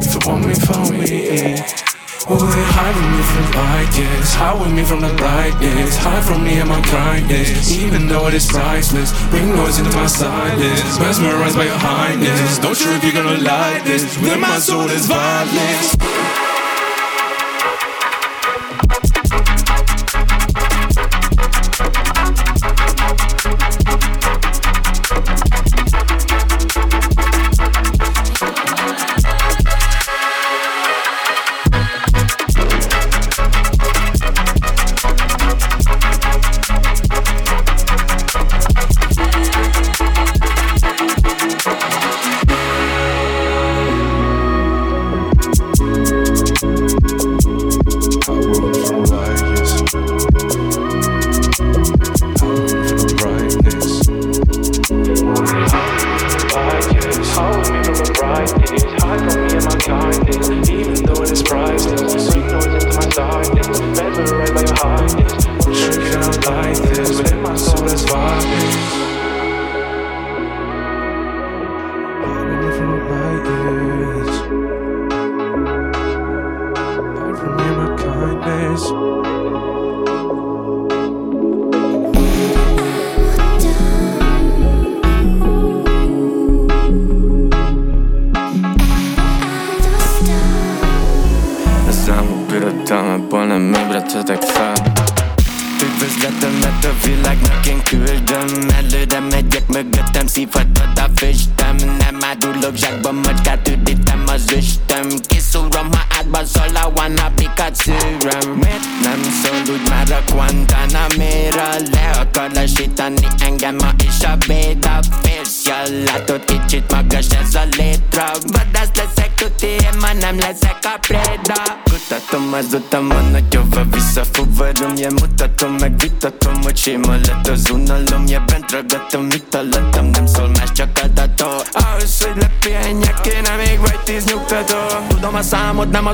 if 0.00 0.12
you 0.14 0.20
want 0.28 0.46
me 0.46 0.54
to 0.54 0.60
follow 0.60 0.92
me, 0.92 1.08
yeah. 1.50 1.93
They 2.24 2.30
hide 2.32 2.96
with 2.96 3.04
me 3.12 3.20
from 3.20 3.44
this 3.92 4.34
Hide 4.34 4.58
with 4.58 4.72
me 4.72 4.82
from 4.82 5.00
the 5.02 5.12
brightness 5.14 5.98
Hide 5.98 6.24
from 6.24 6.42
me 6.42 6.58
and 6.58 6.70
my 6.70 6.80
kindness. 6.80 7.70
Even 7.76 8.08
though 8.08 8.28
it 8.28 8.34
is 8.34 8.46
priceless 8.46 9.12
Bring 9.28 9.54
noise 9.54 9.78
into 9.78 9.94
my 9.94 10.06
silence. 10.06 10.98
Mesmerized 10.98 11.56
by 11.56 11.64
your 11.64 11.76
highness. 11.76 12.58
Don't 12.58 12.76
sure 12.76 12.92
if 12.92 13.04
you're 13.04 13.12
gonna 13.12 13.42
like 13.42 13.84
this? 13.84 14.16
Within 14.18 14.40
my 14.40 14.58
soul 14.58 14.88
is 14.88 15.06
violence 15.06 16.33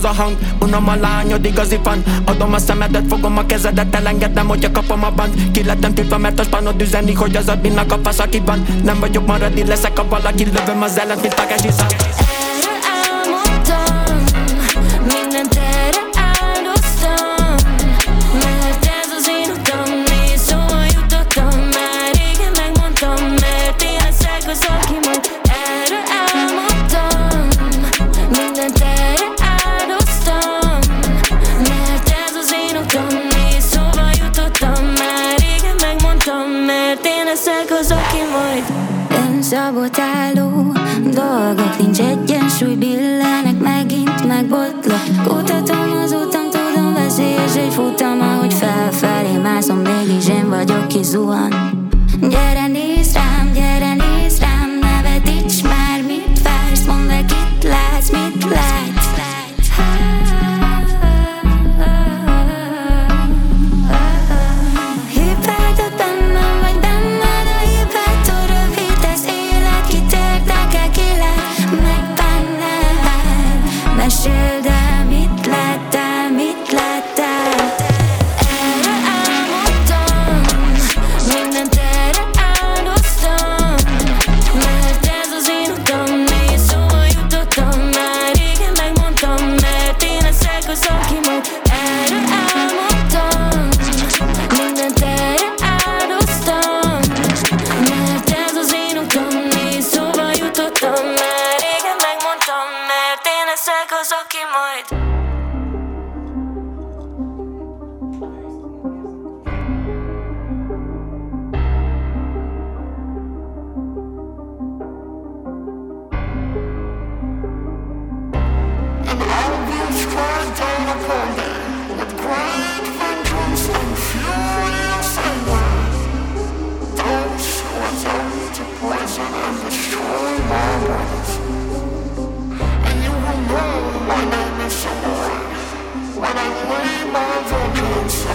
az 0.04 0.16
a 0.18 0.22
hang. 0.22 0.36
Unom 0.60 0.88
a 0.88 0.94
lányod, 0.94 1.44
igazi 1.44 1.78
fan. 1.82 2.02
Adom 2.24 2.52
a 2.52 2.58
szemedet, 2.58 3.04
fogom 3.08 3.38
a 3.38 3.46
kezedet, 3.46 3.94
elengedem, 3.94 4.48
hogyha 4.48 4.70
kapom 4.70 5.04
a 5.04 5.10
band. 5.10 5.50
Ki 5.52 5.64
lettem 5.64 5.94
tiltva, 5.94 6.18
mert 6.18 6.40
a 6.40 6.42
spanod 6.42 6.80
üzeni, 6.80 7.12
hogy 7.12 7.36
az 7.36 7.48
adminnak 7.48 7.92
a 7.92 7.98
fasz, 8.02 8.18
aki 8.18 8.42
van. 8.44 8.66
Nem 8.84 9.00
vagyok 9.00 9.26
maradi, 9.26 9.64
leszek 9.64 9.98
a 9.98 10.08
valaki, 10.08 10.44
lövöm 10.44 10.82
az 10.82 10.98
ellent, 10.98 11.20
mint 11.20 11.34
Takeshi 11.34 11.70
sabotáló 39.80 40.72
dolgok. 41.02 41.78
Nincs 41.78 42.00
egyensúly, 42.00 42.74
billenek, 42.74 43.58
megint 43.58 44.26
megbotlok. 44.26 45.00
Kutatom 45.24 45.92
az 46.04 46.12
utam, 46.12 46.50
tudom, 46.50 46.94
veszélyes 46.94 47.56
egy 47.56 47.72
futam 47.72 48.20
Ahogy 48.20 48.54
felfelé 48.54 49.36
mászom, 49.42 49.78
mégis 49.78 50.28
én 50.28 50.48
vagyok 50.48 50.88
kizuhan. 50.88 51.79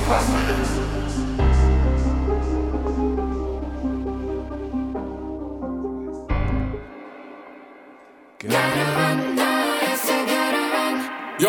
Yo, 0.08 0.12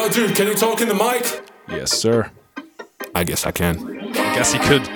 dude, 0.08 0.34
can 0.34 0.46
you 0.46 0.54
talk 0.54 0.80
in 0.80 0.88
the 0.88 0.94
mic? 0.94 1.44
Yes, 1.68 1.92
sir. 1.92 2.30
I 3.14 3.24
guess 3.24 3.44
I 3.44 3.50
can. 3.50 3.76
I 4.16 4.34
guess 4.34 4.54
he 4.54 4.58
could. 4.58 4.88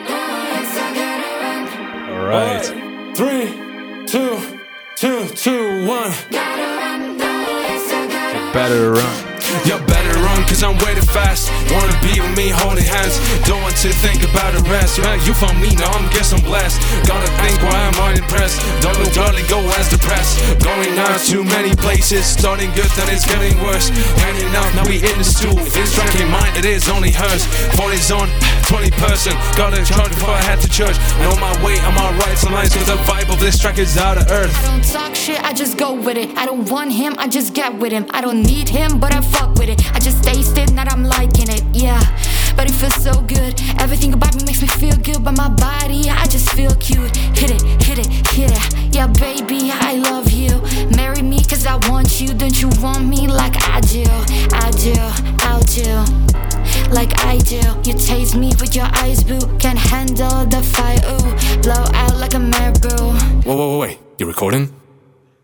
All 2.09 2.25
right. 2.25 2.65
Three, 3.15 4.07
two, 4.07 4.39
two, 4.97 5.29
two, 5.35 5.87
one. 5.87 6.13
Better 8.55 8.93
run. 8.93 9.30
You 9.67 9.79
better 9.87 10.15
run, 10.23 10.43
cause 10.47 10.63
I'm 10.63 10.77
way 10.83 10.95
too 10.95 11.07
fast. 11.11 11.51
Wanna 11.71 11.97
be 12.03 12.21
with 12.21 12.35
me, 12.37 12.51
holding 12.51 12.85
hands. 12.85 13.19
Don't 13.47 13.63
want 13.63 13.77
to 13.83 13.91
think 14.05 14.23
about 14.23 14.55
the 14.55 14.63
rest. 14.71 15.01
Man, 15.01 15.19
you 15.27 15.35
found 15.35 15.61
me, 15.61 15.75
now 15.77 15.91
I'm 15.93 16.07
guess 16.11 16.33
I'm 16.33 16.43
blessed. 16.43 16.81
Gotta 17.07 17.31
think 17.43 17.59
why 17.63 17.79
I'm 17.89 17.99
unimpressed. 17.99 18.61
Don't 18.83 18.97
know, 18.99 19.11
darling, 19.11 19.47
go 19.49 19.59
as 19.79 19.89
depressed. 19.89 20.39
Going 20.63 20.99
out 20.99 21.21
too 21.21 21.45
many 21.45 21.75
places. 21.75 22.27
Starting 22.27 22.71
good, 22.73 22.91
then 22.99 23.09
it's 23.11 23.27
getting 23.27 23.59
worse. 23.63 23.89
Hanging 24.23 24.53
out, 24.55 24.71
now 24.75 24.87
we 24.87 25.03
in 25.03 25.17
the 25.19 25.27
stool. 25.27 25.55
This 25.75 25.95
track 25.95 26.13
mine, 26.31 26.55
it 26.57 26.65
is 26.65 26.89
only 26.89 27.11
hers. 27.11 27.47
40's 27.75 28.11
on, 28.11 28.29
20 28.67 28.91
person. 29.03 29.33
Gotta 29.57 29.85
charge 29.85 30.11
before 30.11 30.35
I 30.35 30.43
head 30.43 30.61
to 30.61 30.69
church. 30.69 30.97
And 31.19 31.27
on 31.33 31.41
my 31.41 31.53
way, 31.65 31.79
I'm 31.81 31.99
and 31.99 32.55
lines, 32.55 32.75
cause 32.75 32.87
the 32.87 32.97
vibe 33.09 33.33
of 33.33 33.41
this 33.41 33.59
track 33.59 33.79
is 33.79 33.97
out 33.99 34.17
of 34.17 34.31
earth. 34.31 34.55
I 34.57 34.67
don't 34.67 34.85
talk 34.85 35.15
shit, 35.15 35.43
I 35.43 35.53
just 35.53 35.77
go 35.77 35.93
with 35.93 36.17
it. 36.17 36.37
I 36.37 36.47
don't 36.47 36.69
want 36.71 36.93
him, 36.93 37.15
I 37.19 37.29
just 37.29 37.55
get 37.55 37.75
with 37.75 37.93
him. 37.93 38.07
I 38.11 38.21
don't 38.21 38.43
need 38.43 38.69
him, 38.69 38.99
but 38.99 39.13
I 39.13 39.21
fuck 39.41 39.59
with 39.59 39.71
it. 39.71 39.81
I 39.95 39.99
just 39.99 40.23
tasted, 40.23 40.73
now 40.75 40.85
I'm 40.89 41.05
liking 41.05 41.49
it, 41.49 41.65
yeah. 41.73 42.01
But 42.57 42.69
it 42.69 42.75
feels 42.81 42.99
so 43.03 43.15
good. 43.23 43.55
Everything 43.79 44.13
about 44.13 44.35
me 44.37 44.45
makes 44.45 44.61
me 44.61 44.69
feel 44.69 44.97
good, 44.97 45.25
but 45.25 45.37
my 45.37 45.49
body, 45.49 46.11
I 46.11 46.27
just 46.27 46.53
feel 46.53 46.75
cute. 46.77 47.17
Hit 47.41 47.51
it, 47.57 47.63
hit 47.87 47.99
it, 48.05 48.09
hit 48.37 48.51
it. 48.53 48.95
Yeah, 48.95 49.07
baby, 49.07 49.71
I 49.73 49.93
love 49.97 50.31
you. 50.31 50.53
Marry 50.97 51.23
me, 51.23 51.39
cause 51.51 51.65
I 51.67 51.77
want 51.89 52.21
you. 52.21 52.29
Don't 52.35 52.61
you 52.61 52.69
want 52.83 53.07
me 53.07 53.29
like 53.29 53.57
I 53.77 53.81
do? 53.81 54.05
I 54.67 54.69
do, 54.85 54.97
I 55.51 55.55
do. 55.77 55.89
Like 56.99 57.13
I 57.33 57.39
do. 57.53 57.63
You 57.87 57.95
taste 57.97 58.37
me 58.37 58.49
with 58.61 58.75
your 58.77 58.89
eyes, 59.03 59.25
boo. 59.25 59.41
Can't 59.59 59.79
handle 59.79 60.45
the 60.55 60.63
fire, 60.75 61.01
ooh. 61.13 61.63
Blow 61.63 61.85
out 62.03 62.17
like 62.17 62.35
a 62.35 62.43
marble. 62.55 63.15
Whoa, 63.47 63.57
whoa, 63.57 63.69
whoa, 63.73 63.79
wait. 63.79 63.99
You 64.19 64.27
recording? 64.27 64.75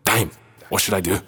Damn. 0.03 0.29
What 0.69 0.81
should 0.81 0.93
I 0.93 1.01
do? 1.01 1.19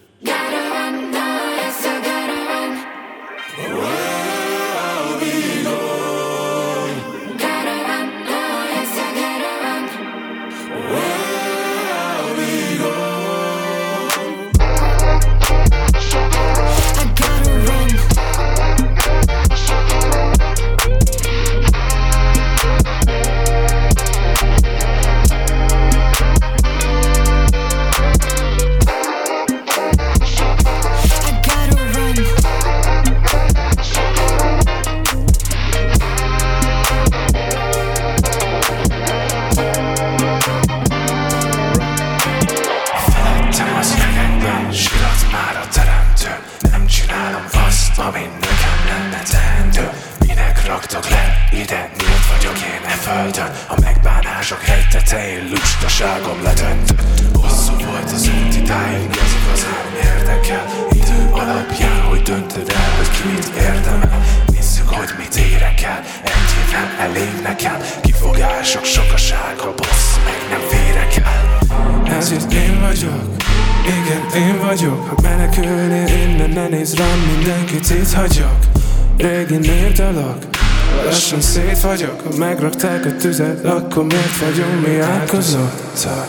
Tüzet, 83.20 83.66
akkor 83.66 84.04
miért 84.04 84.38
vagyunk 84.38 84.88
mi 84.88 85.00
átkozottak? 85.00 86.28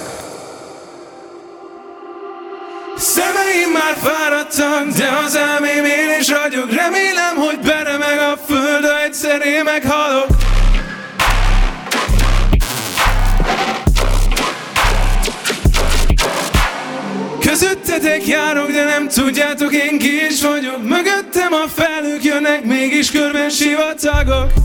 Szemeim 2.97 3.71
már 3.73 3.97
fáradtak, 4.03 4.87
de 4.97 5.09
az 5.25 5.35
elmém 5.35 5.85
én 5.85 6.21
is 6.21 6.29
ragyog. 6.29 6.71
Remélem, 6.71 7.37
hogy 7.37 7.59
beremeg 7.61 8.19
a 8.19 8.37
föld, 8.47 8.85
ha 8.85 9.03
egyszer 9.03 9.47
én 9.47 9.65
meghalok. 9.65 10.27
Közöttetek 17.41 18.27
járok, 18.27 18.71
de 18.71 18.85
nem 18.85 19.09
tudjátok, 19.09 19.73
én 19.73 19.99
ki 19.99 20.27
is 20.31 20.43
vagyok. 20.43 20.83
Mögöttem 20.83 21.53
a 21.53 21.69
felők 21.75 22.25
jönnek, 22.25 22.65
mégis 22.65 23.11
körben 23.11 23.51
sivatagok 23.51 24.60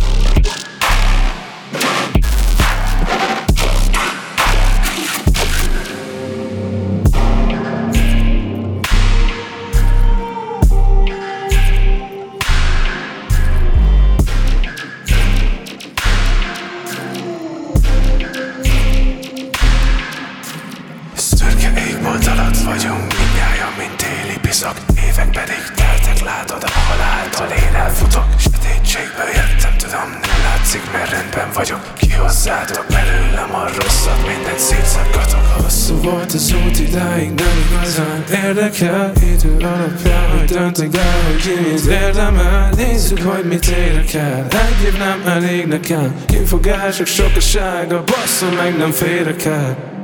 látod 26.35 26.63
a 26.63 26.71
haláltal 26.89 27.49
én 27.63 27.75
elfutok. 27.75 28.25
Sötétségből 28.37 29.29
jöttem, 29.39 29.73
tudom 29.77 30.09
nem 30.27 30.39
látszik, 30.47 30.91
mert 30.91 31.11
rendben 31.11 31.49
vagyok. 31.53 31.83
Ki 31.97 32.11
hozzátok 32.11 32.85
belőlem 32.95 33.51
a 33.55 33.65
rosszat, 33.77 34.19
minden 34.27 34.57
szétszakkatok 34.57 35.45
Hosszú 35.61 35.95
volt 36.01 36.31
az 36.33 36.53
út 36.53 36.79
idáig, 36.79 37.31
nem 37.33 37.55
igazán 37.67 38.23
érdekel. 38.43 39.11
Idő 39.33 39.55
alapján, 39.59 40.29
hogy 40.29 40.43
döntök 40.43 40.95
el, 40.95 41.23
hogy 41.25 41.41
ki 41.41 41.69
mit 41.71 41.85
érdemel. 41.85 42.69
Nézzük, 42.75 43.21
hogy 43.21 43.45
mit 43.45 43.67
érek 43.67 44.13
el, 44.13 44.47
egy 44.49 44.85
év 44.85 44.97
nem 44.97 45.21
elég 45.25 45.65
nekem. 45.65 46.15
Kifogások 46.25 47.05
sokasága, 47.05 48.03
basszon 48.03 48.53
meg 48.53 48.77
nem 48.77 48.91
férek 48.91 49.45
el. 49.45 49.94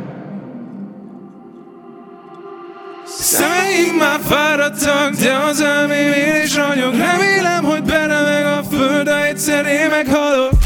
Már 4.11 4.19
fáradtak, 4.19 5.13
de 5.13 5.37
az 5.37 5.61
elmém 5.61 6.11
én 6.11 6.43
is 6.43 6.55
ragyog 6.55 6.95
Remélem, 6.95 7.63
hogy 7.63 7.83
benne 7.83 8.21
meg 8.21 8.45
a 8.45 8.63
föld, 8.71 9.03
de 9.03 9.25
egyszer 9.25 9.65
én 9.65 9.89
meghalok 9.89 10.60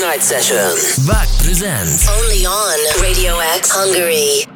X-Night 0.00 0.22
Session. 0.22 0.72
Back 1.06 1.28
presents. 1.42 2.08
Only 2.08 2.46
on 2.46 2.78
Radio 3.00 3.36
X 3.60 3.70
Hungary. 3.70 4.46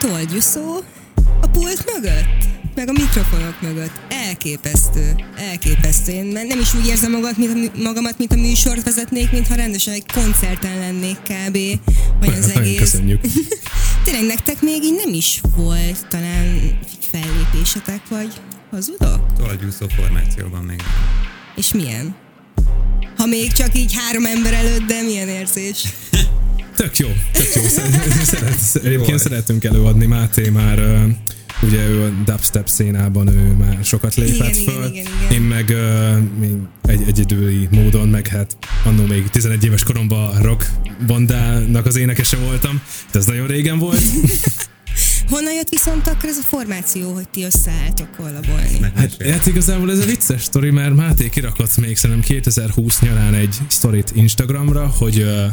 Toldjuszó 0.00 0.80
a 1.40 1.46
pult 1.46 1.92
mögött, 1.94 2.44
meg 2.74 2.88
a 2.88 2.92
mikrofonok 2.92 3.60
mögött. 3.60 4.00
Elképesztő, 4.08 5.14
elképesztő. 5.36 6.12
Én 6.12 6.24
nem 6.24 6.60
is 6.60 6.74
úgy 6.74 6.86
érzem 6.86 7.10
magamat, 7.10 7.36
mint 7.36 7.70
a, 7.74 7.78
magamat, 7.82 8.18
mint 8.18 8.32
a 8.32 8.36
műsort 8.36 8.82
vezetnék, 8.82 9.32
mintha 9.32 9.54
rendesen 9.54 9.94
egy 9.94 10.12
koncerten 10.12 10.78
lennék 10.78 11.18
kb. 11.18 11.58
Vagy 12.20 12.38
az 12.38 12.52
egész. 12.56 12.78
köszönjük. 12.78 13.20
Tényleg 14.04 14.24
nektek 14.26 14.60
még 14.60 14.82
így 14.82 15.00
nem 15.04 15.14
is 15.14 15.40
volt 15.56 16.06
talán 16.08 16.78
fellépésetek, 17.10 18.00
vagy 18.08 18.32
hazudok? 18.70 19.32
Toldgyúszó 19.38 19.86
formációban 19.96 20.64
még. 20.64 20.82
És 21.56 21.72
milyen? 21.72 22.21
Ha 23.22 23.28
még 23.28 23.52
csak 23.52 23.78
így 23.78 23.94
három 23.94 24.24
ember 24.24 24.52
előtt, 24.52 24.86
de 24.86 25.02
milyen 25.02 25.28
érzés? 25.28 25.84
Tök 26.76 26.96
jó, 26.96 27.08
tök 27.32 27.54
jó. 27.54 27.62
Szeret, 28.22 28.84
egyébként 28.84 29.18
szeretünk 29.18 29.64
előadni. 29.64 30.06
Máté 30.06 30.48
már 30.48 30.78
ugye 31.62 31.86
ő 31.86 32.02
a 32.02 32.08
dubstep 32.24 32.68
szénában 32.68 33.28
ő 33.28 33.52
már 33.58 33.78
sokat 33.84 34.14
lépett 34.14 34.56
Igen, 34.56 34.74
föl. 34.74 34.84
igen, 34.84 34.90
igen, 34.90 35.12
igen. 35.20 35.32
Én 35.32 35.40
meg 35.40 35.74
egy 36.82 37.02
egyedüli 37.06 37.68
módon, 37.70 38.08
meg 38.08 38.26
hát 38.26 38.56
annó 38.84 39.06
még 39.06 39.30
11 39.30 39.64
éves 39.64 39.82
koromban 39.82 40.42
rock 40.42 40.70
bandának 41.06 41.86
az 41.86 41.96
énekese 41.96 42.36
voltam, 42.36 42.82
de 43.12 43.18
ez 43.18 43.26
nagyon 43.26 43.46
régen 43.46 43.78
volt. 43.78 44.02
Honnan 45.28 45.52
jött 45.52 45.68
viszont 45.68 46.06
akkor 46.06 46.28
ez 46.28 46.38
a 46.38 46.42
formáció, 46.42 47.12
hogy 47.12 47.28
ti 47.28 47.44
összeálltok 47.44 48.10
kollabolni? 48.16 48.78
Hát, 48.94 49.22
hát 49.22 49.46
igazából 49.46 49.90
ez 49.90 49.98
a 49.98 50.04
vicces 50.04 50.42
sztori, 50.42 50.70
mert 50.70 50.94
Máté 50.94 51.28
kirakott 51.28 51.76
még 51.76 51.96
szerintem 51.96 52.36
2020 52.36 53.00
nyarán 53.00 53.34
egy 53.34 53.56
sztorit 53.68 54.10
Instagramra, 54.14 54.86
hogy 54.86 55.18
uh, 55.18 55.46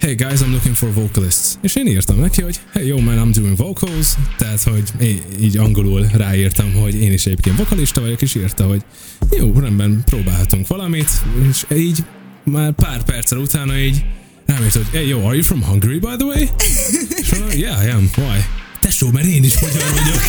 Hey 0.00 0.14
guys, 0.14 0.40
I'm 0.40 0.50
looking 0.50 0.74
for 0.74 0.92
vocalists. 0.92 1.54
És 1.62 1.74
én 1.74 1.86
írtam 1.86 2.18
neki, 2.18 2.42
hogy 2.42 2.60
Hey 2.72 2.86
yo 2.86 2.98
man, 2.98 3.18
I'm 3.18 3.34
doing 3.34 3.56
vocals. 3.56 4.14
Tehát, 4.38 4.62
hogy 4.62 4.82
én 5.00 5.22
így 5.40 5.56
angolul 5.56 6.06
ráírtam, 6.12 6.74
hogy 6.74 6.94
én 6.94 7.12
is 7.12 7.26
egyébként 7.26 7.56
vokalista 7.56 8.00
vagyok, 8.00 8.22
és 8.22 8.34
írta, 8.34 8.66
hogy 8.66 8.82
jó, 9.30 9.52
rendben, 9.58 10.02
próbálhatunk 10.04 10.66
valamit. 10.66 11.08
És 11.48 11.66
így 11.76 12.04
már 12.44 12.72
pár 12.72 13.02
perccel 13.02 13.38
utána 13.38 13.78
így 13.78 14.04
rám 14.46 14.62
írt, 14.62 14.72
hogy 14.74 14.88
Hey 14.92 15.08
yo, 15.08 15.18
are 15.26 15.34
you 15.34 15.42
from 15.42 15.62
Hungary 15.62 15.98
by 15.98 16.14
the 16.16 16.24
way? 16.24 16.42
és 17.20 17.30
mondom, 17.30 17.58
yeah, 17.58 17.84
I 17.84 17.88
am. 17.88 18.10
Why? 18.16 18.55
Tesó, 18.80 19.10
mert 19.10 19.26
én 19.26 19.44
is 19.44 19.60
magyar 19.60 19.82
vagyok. 19.82 20.22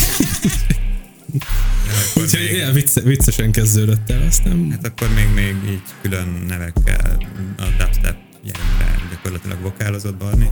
Úgyhogy 2.16 2.50
ilyen 2.52 2.74
vicce, 2.74 3.02
viccesen 3.02 3.52
kezdődött 3.52 4.10
el, 4.10 4.22
aztán... 4.28 4.72
Hát 4.72 4.86
akkor 4.86 5.10
még, 5.14 5.28
még 5.34 5.56
így 5.72 5.82
külön 6.02 6.44
nevekkel 6.48 7.18
a 7.58 7.64
dubstep 7.78 8.18
jelenre 8.44 9.08
gyakorlatilag 9.10 9.62
vokálozott 9.62 10.16
Barni. 10.16 10.50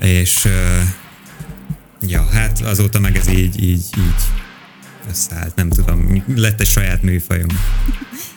És 0.00 0.48
ja, 2.00 2.24
hát 2.24 2.60
azóta 2.60 3.00
meg 3.00 3.16
ez 3.16 3.28
így, 3.28 3.62
így, 3.62 3.86
így 3.98 4.22
összeállt, 5.08 5.54
nem 5.54 5.68
tudom, 5.68 6.24
lett 6.34 6.60
egy 6.60 6.66
saját 6.66 7.02
műfajom. 7.02 7.48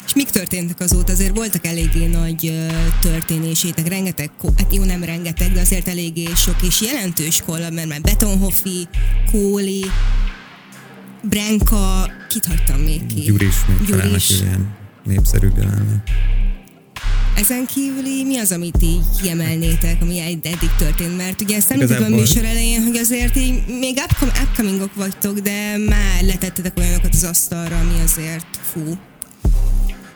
És 0.05 0.13
mik 0.13 0.29
történtek 0.29 0.79
azóta? 0.79 1.11
Azért 1.11 1.35
voltak 1.35 1.65
eléggé 1.65 2.05
nagy 2.05 2.67
történésétek, 3.01 3.87
rengeteg, 3.87 4.31
hát 4.57 4.75
jó 4.75 4.83
nem 4.83 5.03
rengeteg, 5.03 5.51
de 5.51 5.59
azért 5.59 5.87
eléggé 5.87 6.27
sok 6.35 6.55
és 6.61 6.81
jelentős 6.81 7.41
kollab, 7.45 7.73
mert 7.73 7.87
már 7.87 8.01
Betonhoffi, 8.01 8.87
Kóli, 9.31 9.85
Brenka, 11.29 12.11
kit 12.29 12.45
hagytam 12.45 12.79
még 12.79 13.05
ki? 13.05 13.19
Gyuri 13.21 13.45
is 13.45 13.55
még 13.67 13.87
Gyuris. 13.87 14.29
ilyen 14.29 14.75
népszerűbb 15.03 15.57
jelenleg. 15.57 16.03
Ezen 17.35 17.65
kívüli 17.65 18.23
mi 18.23 18.37
az, 18.37 18.51
amit 18.51 18.77
így 18.81 19.03
kiemelnétek, 19.21 20.01
ami 20.01 20.19
ed- 20.19 20.45
eddig 20.45 20.69
történt? 20.77 21.17
Mert 21.17 21.41
ugye 21.41 21.55
ezt 21.55 21.71
említettük 21.71 22.05
a 22.05 22.09
műsor 22.09 22.43
elején, 22.43 22.83
hogy 22.83 22.97
azért 22.97 23.35
így 23.35 23.63
még 23.79 23.97
upcom- 23.97 24.37
upcomingok 24.43 24.93
vagytok, 24.95 25.39
de 25.39 25.77
már 25.89 26.21
letettetek 26.21 26.77
olyanokat 26.77 27.13
az 27.13 27.23
asztalra, 27.23 27.79
ami 27.79 28.01
azért 28.03 28.45
fú. 28.71 28.97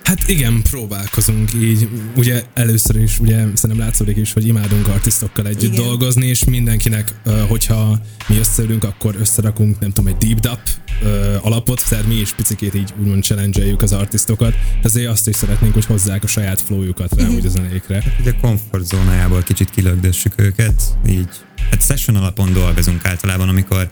Hát 0.09 0.27
igen, 0.27 0.61
próbálkozunk 0.61 1.53
így. 1.53 1.89
Ugye 2.15 2.43
először 2.53 2.95
is, 2.95 3.19
ugye 3.19 3.35
szerintem 3.35 3.85
látszódik 3.85 4.17
is, 4.17 4.33
hogy 4.33 4.47
imádunk 4.47 4.87
artistokkal 4.87 5.47
együtt 5.47 5.73
Igen. 5.73 5.85
dolgozni, 5.85 6.25
és 6.25 6.43
mindenkinek, 6.43 7.21
hogyha 7.47 7.99
mi 8.27 8.37
összeülünk, 8.37 8.83
akkor 8.83 9.15
összerakunk, 9.19 9.79
nem 9.79 9.91
tudom, 9.91 10.13
egy 10.13 10.17
deep 10.17 10.39
dub 10.39 10.59
alapot, 11.41 11.89
tehát 11.89 12.07
mi 12.07 12.15
is 12.15 12.33
picikét 12.33 12.75
így 12.75 12.93
úgymond 12.99 13.23
challenge 13.23 13.75
az 13.77 13.91
artistokat, 13.91 14.53
ezért 14.83 15.09
azt 15.09 15.27
is 15.27 15.35
szeretnénk, 15.35 15.73
hogy 15.73 15.85
hozzák 15.85 16.23
a 16.23 16.27
saját 16.27 16.61
flowjukat 16.61 17.21
rá, 17.21 17.27
úgy 17.27 17.45
a 17.45 17.49
zenékre. 17.49 18.03
Ugye 18.19 18.33
comfort 18.41 18.85
zónájából 18.85 19.41
kicsit 19.41 19.69
kilögdössük 19.69 20.33
őket, 20.35 20.81
így 21.07 21.29
hát 21.71 21.85
session 21.85 22.15
alapon 22.15 22.53
dolgozunk 22.53 23.05
általában, 23.05 23.49
amikor 23.49 23.89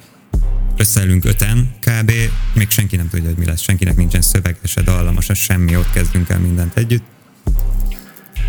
összeülünk 0.78 1.26
öten 1.26 1.70
kb. 1.80 2.12
Még 2.54 2.70
senki 2.70 2.96
nem 2.96 3.10
tudja, 3.10 3.28
hogy 3.30 3.38
mi 3.38 3.46
lesz, 3.46 3.62
senkinek 3.62 3.96
nincsen 3.96 4.22
szövege, 4.22 4.58
se 4.64 4.82
dallama, 4.82 5.22
se 5.22 5.34
semmi, 5.34 5.76
ott 5.76 5.92
kezdünk 5.92 6.30
el 6.30 6.40
mindent 6.40 6.78
együtt. 6.78 7.04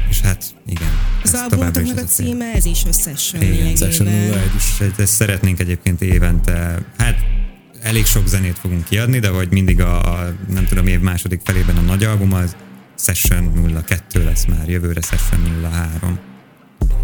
És 0.09 0.21
hát 0.21 0.45
igen. 0.67 0.88
Az 1.23 1.33
is 1.35 1.41
albumoknak 1.41 1.99
a 1.99 2.05
címe, 2.05 2.53
ez 2.55 2.64
is 2.64 2.79
Session 2.93 3.43
lényegében. 3.43 4.07
01 4.07 4.51
is. 4.57 4.62
És 4.64 4.81
ezt- 4.87 5.01
ezt 5.01 5.12
szeretnénk 5.14 5.61
egyébként 5.61 6.03
évente, 6.03 6.79
hát 6.99 7.17
elég 7.83 8.05
sok 8.07 8.27
zenét 8.27 8.59
fogunk 8.59 8.85
kiadni, 8.85 9.19
de 9.19 9.29
hogy 9.29 9.49
mindig 9.51 9.81
a, 9.81 10.19
a 10.21 10.35
nem 10.51 10.67
tudom, 10.67 10.87
év 10.87 11.01
második 11.01 11.41
felében 11.45 11.77
a 11.77 11.81
nagy 11.81 12.05
album 12.05 12.33
az 12.33 12.57
Session 12.99 13.75
02 13.87 14.25
lesz 14.25 14.45
már, 14.45 14.69
jövőre 14.69 15.01
Session 15.01 15.71
03. 15.73 16.19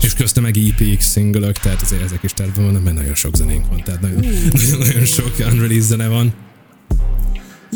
És 0.01 0.15
köztem 0.15 0.43
meg 0.43 0.57
EPX 0.57 1.05
szingölök, 1.07 1.59
tehát 1.59 1.83
azért 1.83 2.03
ezek 2.03 2.23
is 2.23 2.33
tervben 2.33 2.65
vannak, 2.65 2.85
mert 2.85 2.97
nagyon 2.97 3.15
sok 3.15 3.37
zenénk 3.37 3.69
van, 3.69 3.83
tehát 3.85 4.01
nagyon, 4.01 4.21
nagyon, 4.53 4.79
nagyon 4.79 5.05
sok 5.05 5.35
unreleased 5.39 5.83
zene 5.83 6.09
van. 6.09 6.35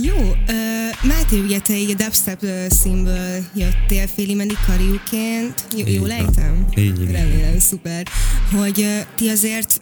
Jó, 0.03 0.17
uh, 0.17 1.09
Máté, 1.09 1.41
ugye 1.41 1.59
te 1.59 1.77
így 1.77 1.91
a 1.91 1.95
dubstep 1.95 2.45
színből 2.69 3.45
jöttél 3.55 4.07
féli 4.07 4.35
menni 4.35 4.55
kariuként. 4.67 5.65
Jó, 5.77 5.87
Így 5.87 5.95
jól 5.95 6.11
ejtem? 6.11 6.67
Így. 6.77 6.99
Remélem, 6.99 7.59
szuper. 7.59 8.07
Hogy 8.53 8.79
uh, 8.79 9.07
ti 9.15 9.29
azért 9.29 9.81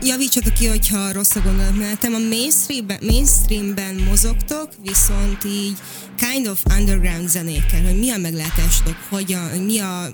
javítsatok 0.00 0.52
ki, 0.52 0.66
hogyha 0.66 1.12
rossz 1.12 1.34
a 1.34 1.40
gondolatmenetem, 1.40 2.14
a 2.14 2.18
mainstreamben, 2.18 2.98
mainstreamben 3.02 3.94
mozogtok, 3.94 4.68
viszont 4.82 5.44
így 5.44 5.78
kind 6.16 6.46
of 6.46 6.62
underground 6.78 7.28
zenékkel, 7.28 7.82
hogy 7.84 7.98
mi 7.98 8.10
a 8.10 8.16
meglátásotok, 8.16 8.96
hogyan, 9.08 9.50
hogy 9.50 9.64
mi 9.64 9.78
a, 9.78 10.08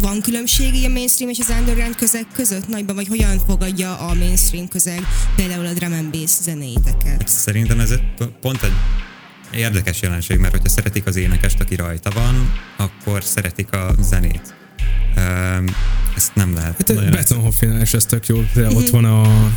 van 0.00 0.20
különbség 0.20 0.84
a 0.84 0.88
mainstream 0.88 1.30
és 1.30 1.38
az 1.38 1.54
underground 1.58 1.96
közeg 1.96 2.26
között 2.32 2.68
nagyban, 2.68 2.94
vagy 2.94 3.06
hogyan 3.06 3.38
fogadja 3.38 3.98
a 3.98 4.14
mainstream 4.14 4.68
közeg 4.68 5.00
például 5.36 5.66
a 5.66 5.72
drum 5.72 5.92
and 5.92 6.10
bass 6.10 6.42
zenéiteket? 6.42 7.28
Szerintem 7.28 7.80
ez 7.80 7.94
pont 8.40 8.62
egy 8.62 8.72
érdekes 9.52 10.02
jelenség, 10.02 10.38
mert 10.38 10.52
hogyha 10.52 10.68
szeretik 10.68 11.06
az 11.06 11.16
énekest, 11.16 11.60
aki 11.60 11.74
rajta 11.74 12.10
van, 12.10 12.52
akkor 12.76 13.24
szeretik 13.24 13.72
a 13.72 13.94
zenét. 14.00 14.54
Um, 15.16 15.64
ezt 16.16 16.34
nem 16.34 16.54
lehet. 16.54 16.74
Hát 16.76 17.10
Betonhoffinál 17.10 17.80
is 17.80 17.94
ez 17.94 18.04
tök 18.04 18.26
jó, 18.26 18.44
de 18.54 18.68
ott 18.68 18.88
van 18.88 19.04
a 19.04 19.52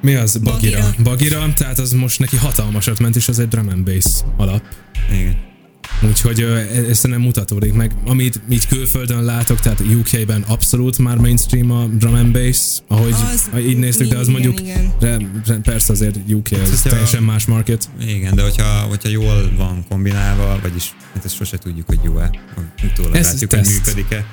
mi 0.00 0.14
az? 0.14 0.36
Bagira. 0.36 0.80
Bagira. 0.80 1.02
Bagira, 1.02 1.52
tehát 1.52 1.78
az 1.78 1.92
most 1.92 2.18
neki 2.18 2.36
hatalmasat 2.36 2.98
ment, 2.98 3.16
és 3.16 3.28
az 3.28 3.38
egy 3.38 3.48
drum 3.48 3.68
and 3.68 3.84
bass 3.84 4.22
alap. 4.36 4.62
Igen. 5.12 5.51
Úgyhogy 6.08 6.40
ö, 6.42 6.56
e- 6.56 6.84
ez 6.88 7.02
nem 7.02 7.20
mutatódik 7.20 7.72
meg. 7.72 7.92
Amit 8.04 8.40
így 8.50 8.66
külföldön 8.66 9.22
látok, 9.24 9.60
tehát 9.60 9.80
UK-ben 9.80 10.42
abszolút 10.42 10.98
már 10.98 11.16
mainstream 11.16 11.70
a 11.70 11.84
drum 11.86 12.14
and 12.14 12.32
bass, 12.32 12.78
ahogy 12.88 13.12
Az- 13.12 13.48
így 13.58 13.78
néztük, 13.78 14.08
de 14.08 14.16
az 14.18 14.28
igen, 14.28 14.40
mondjuk 14.40 14.60
igen. 14.68 14.92
re, 15.00 15.16
re, 15.46 15.54
persze 15.56 15.92
azért 15.92 16.16
UK, 16.28 16.50
ez 16.52 16.68
hogyha- 16.70 16.90
teljesen 16.90 17.22
más 17.22 17.46
market. 17.46 17.88
Igen, 18.06 18.34
de 18.34 18.42
hogyha, 18.42 18.64
hogyha 18.80 19.08
jól 19.08 19.52
van 19.56 19.84
kombinálva, 19.88 20.58
vagyis 20.62 20.94
hát 21.14 21.24
ezt 21.24 21.34
sose 21.34 21.58
tudjuk, 21.58 21.86
hogy 21.86 22.00
jó-e, 22.02 22.30
utólag 22.92 23.14
Ez 23.16 23.26
látjuk, 23.32 23.50
hogy 23.50 23.60
teszt. 23.60 23.86
működik-e. 23.86 24.26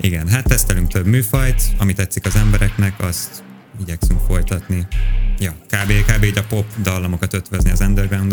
Igen, 0.00 0.28
hát 0.28 0.44
tesztelünk 0.44 0.88
több 0.88 1.06
műfajt, 1.06 1.62
ami 1.78 1.92
tetszik 1.92 2.26
az 2.26 2.36
embereknek, 2.36 2.94
azt 3.00 3.42
igyekszünk 3.80 4.20
folytatni. 4.26 4.86
Ja, 5.38 5.50
kb. 5.66 5.92
kb. 6.12 6.24
így 6.24 6.38
a 6.38 6.42
pop 6.48 6.64
dallamokat 6.82 7.34
ötvözni 7.34 7.70
az 7.70 7.80
underground 7.80 8.32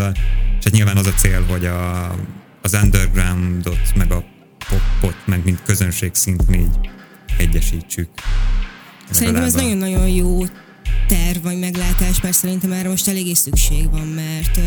és 0.60 0.64
hát 0.66 0.74
nyilván 0.74 0.98
az 0.98 1.06
a 1.06 1.14
cél, 1.14 1.44
hogy 1.50 1.66
a, 1.66 2.16
az 2.62 2.74
undergroundot, 2.84 3.96
meg 3.96 4.12
a 4.12 4.24
popot, 4.70 5.16
meg 5.26 5.44
mint 5.44 5.62
közönség 5.64 6.14
szinten 6.14 6.54
így 6.56 6.90
egyesítsük. 7.38 8.10
Szerintem 9.12 9.44
ez 9.44 9.54
nagyon-nagyon 9.54 10.08
jó 10.08 10.46
terv 11.08 11.44
vagy 11.44 11.60
meglátás, 11.60 12.22
mert 12.22 12.36
szerintem 12.36 12.72
erre 12.72 12.90
most 12.90 13.08
eléggé 13.08 13.34
szükség 13.34 13.92
van, 13.92 14.08
mert 14.08 14.58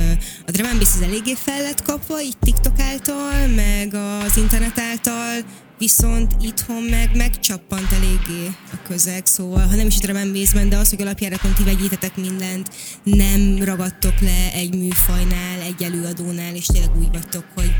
a 0.46 0.50
drum 0.50 0.78
bass 0.78 0.94
az 0.94 1.02
eléggé 1.02 1.34
fel 1.34 1.62
lett 1.62 1.82
kapva, 1.82 2.20
így 2.20 2.36
TikTok 2.38 2.78
által, 2.80 3.46
meg 3.46 3.94
az 3.94 4.36
internet 4.36 4.78
által, 4.78 5.44
viszont 5.82 6.32
itthon 6.40 6.82
meg 6.82 7.16
megcsappant 7.16 7.92
eléggé 7.92 8.46
a 8.72 8.76
közeg, 8.88 9.26
szóval 9.26 9.66
ha 9.66 9.74
nem 9.74 9.86
is 9.86 9.96
and 10.04 10.32
bassben, 10.32 10.68
de 10.68 10.76
az, 10.76 10.90
hogy 10.90 11.02
alapjáraton 11.02 11.52
ti 11.54 11.62
vegyítetek 11.62 12.16
mindent, 12.16 12.70
nem 13.02 13.64
ragadtok 13.64 14.20
le 14.20 14.52
egy 14.52 14.74
műfajnál, 14.74 15.60
egy 15.60 15.82
előadónál, 15.82 16.54
és 16.54 16.66
tényleg 16.66 16.96
úgy 16.96 17.08
vagytok, 17.12 17.44
hogy 17.54 17.70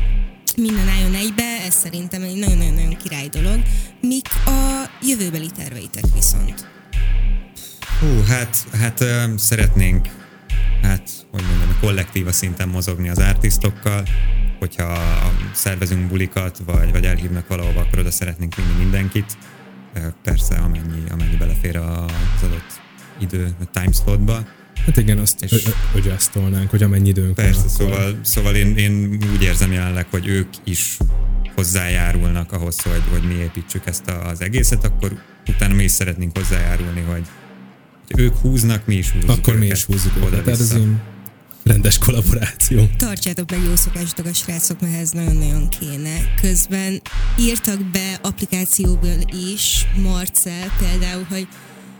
minden 0.57 0.87
álljon 0.87 1.13
egybe, 1.13 1.43
ez 1.65 1.73
szerintem 1.73 2.21
egy 2.21 2.35
nagyon-nagyon 2.35 2.97
király 2.97 3.27
dolog. 3.27 3.59
Mik 4.01 4.27
a 4.45 4.89
jövőbeli 5.01 5.49
terveitek 5.57 6.03
viszont? 6.13 6.67
Hú, 7.99 8.21
hát, 8.27 8.67
hát 8.71 9.03
szeretnénk, 9.37 10.07
hát, 10.83 11.09
hogy 11.31 11.43
mondjam, 11.47 11.69
a 11.69 11.85
kollektíva 11.85 12.31
szinten 12.31 12.69
mozogni 12.69 13.09
az 13.09 13.17
artistokkal, 13.17 14.03
hogyha 14.59 14.97
szervezünk 15.53 16.07
bulikat, 16.07 16.61
vagy, 16.65 16.91
vagy 16.91 17.05
elhívnak 17.05 17.47
valahova, 17.47 17.79
akkor 17.81 17.99
oda 17.99 18.11
szeretnénk 18.11 18.55
vinni 18.55 18.73
mindenkit. 18.79 19.37
Persze, 20.23 20.55
amennyi, 20.55 21.03
amennyi 21.11 21.35
belefér 21.35 21.77
az 21.77 22.43
adott 22.43 22.81
idő, 23.19 23.55
a 23.61 23.79
timeslotba. 23.79 24.45
Hát 24.85 24.97
igen, 24.97 25.17
azt 25.17 25.43
És- 25.43 25.51
és... 25.51 25.69
adjustolnánk, 25.95 26.69
hogy 26.69 26.83
amennyi 26.83 27.07
időnk 27.09 27.35
Persze, 27.35 27.61
van. 27.77 27.87
akkor- 27.87 27.95
szóval, 27.97 28.19
szóval 28.23 28.55
én, 28.55 28.77
én 28.77 29.17
úgy 29.33 29.41
érzem 29.43 29.71
jelenleg, 29.71 30.05
hogy 30.11 30.27
ők 30.27 30.47
is 30.63 30.97
hozzájárulnak 31.55 32.51
ahhoz, 32.51 32.81
hogy, 32.81 33.01
hogy 33.11 33.23
mi 33.27 33.33
építsük 33.33 33.85
ezt 33.85 34.07
a- 34.07 34.27
az 34.27 34.41
egészet, 34.41 34.83
akkor 34.83 35.21
utána 35.47 35.73
mi 35.73 35.83
is 35.83 35.91
szeretnénk 35.91 36.37
hozzájárulni, 36.37 37.01
hogy, 37.01 37.13
hogy 37.15 37.27
ők 38.07 38.35
húznak, 38.35 38.85
mi 38.85 38.95
is 38.95 39.09
húzzuk 39.09 39.29
Akkor 39.29 39.57
mi 39.57 39.65
is 39.65 39.83
húzzuk 39.83 40.15
őket. 40.17 40.43
Tehát 40.43 40.59
ez 40.59 40.75
rendes 41.63 41.97
kollaboráció. 41.97 42.89
Tartsátok 42.97 43.49
meg 43.51 43.59
jó 43.63 43.75
szokásotok 43.75 44.25
a 44.25 44.33
srácok, 44.33 44.81
mert 44.81 44.99
ez 44.99 45.11
nagyon-nagyon 45.11 45.69
kéne. 45.69 46.33
Közben 46.41 47.01
írtak 47.39 47.85
be 47.91 48.19
applikációból 48.21 49.17
is, 49.53 49.85
Marcel 49.95 50.71
például, 50.79 51.25
hogy 51.29 51.47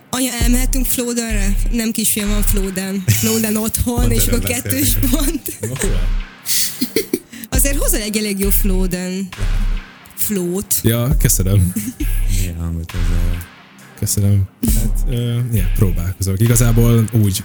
anya, 0.10 0.32
elmehetünk 0.42 0.86
Flódenre? 0.86 1.56
Nem 1.72 1.92
kisfiam 1.92 2.30
van 2.30 2.42
Flóden. 2.42 3.04
Flóden 3.06 3.56
otthon, 3.56 4.12
és 4.18 4.26
akkor 4.26 4.40
kettős 4.40 4.94
pont. 5.12 5.60
Azért 7.50 7.78
hozol 7.78 8.00
egy 8.00 8.18
elég 8.18 8.40
jó 8.40 8.50
Flóden 8.50 9.28
flót. 10.16 10.80
Ja, 10.84 11.16
köszönöm. 11.18 11.74
Milyen 12.40 12.56
hangot 12.56 12.92
ez 12.94 13.53
Köszönöm. 14.04 14.44
Hát, 14.76 15.06
uh, 15.08 15.16
yeah, 15.54 15.68
próbálkozok. 15.76 16.40
Igazából 16.40 17.04
úgy 17.12 17.44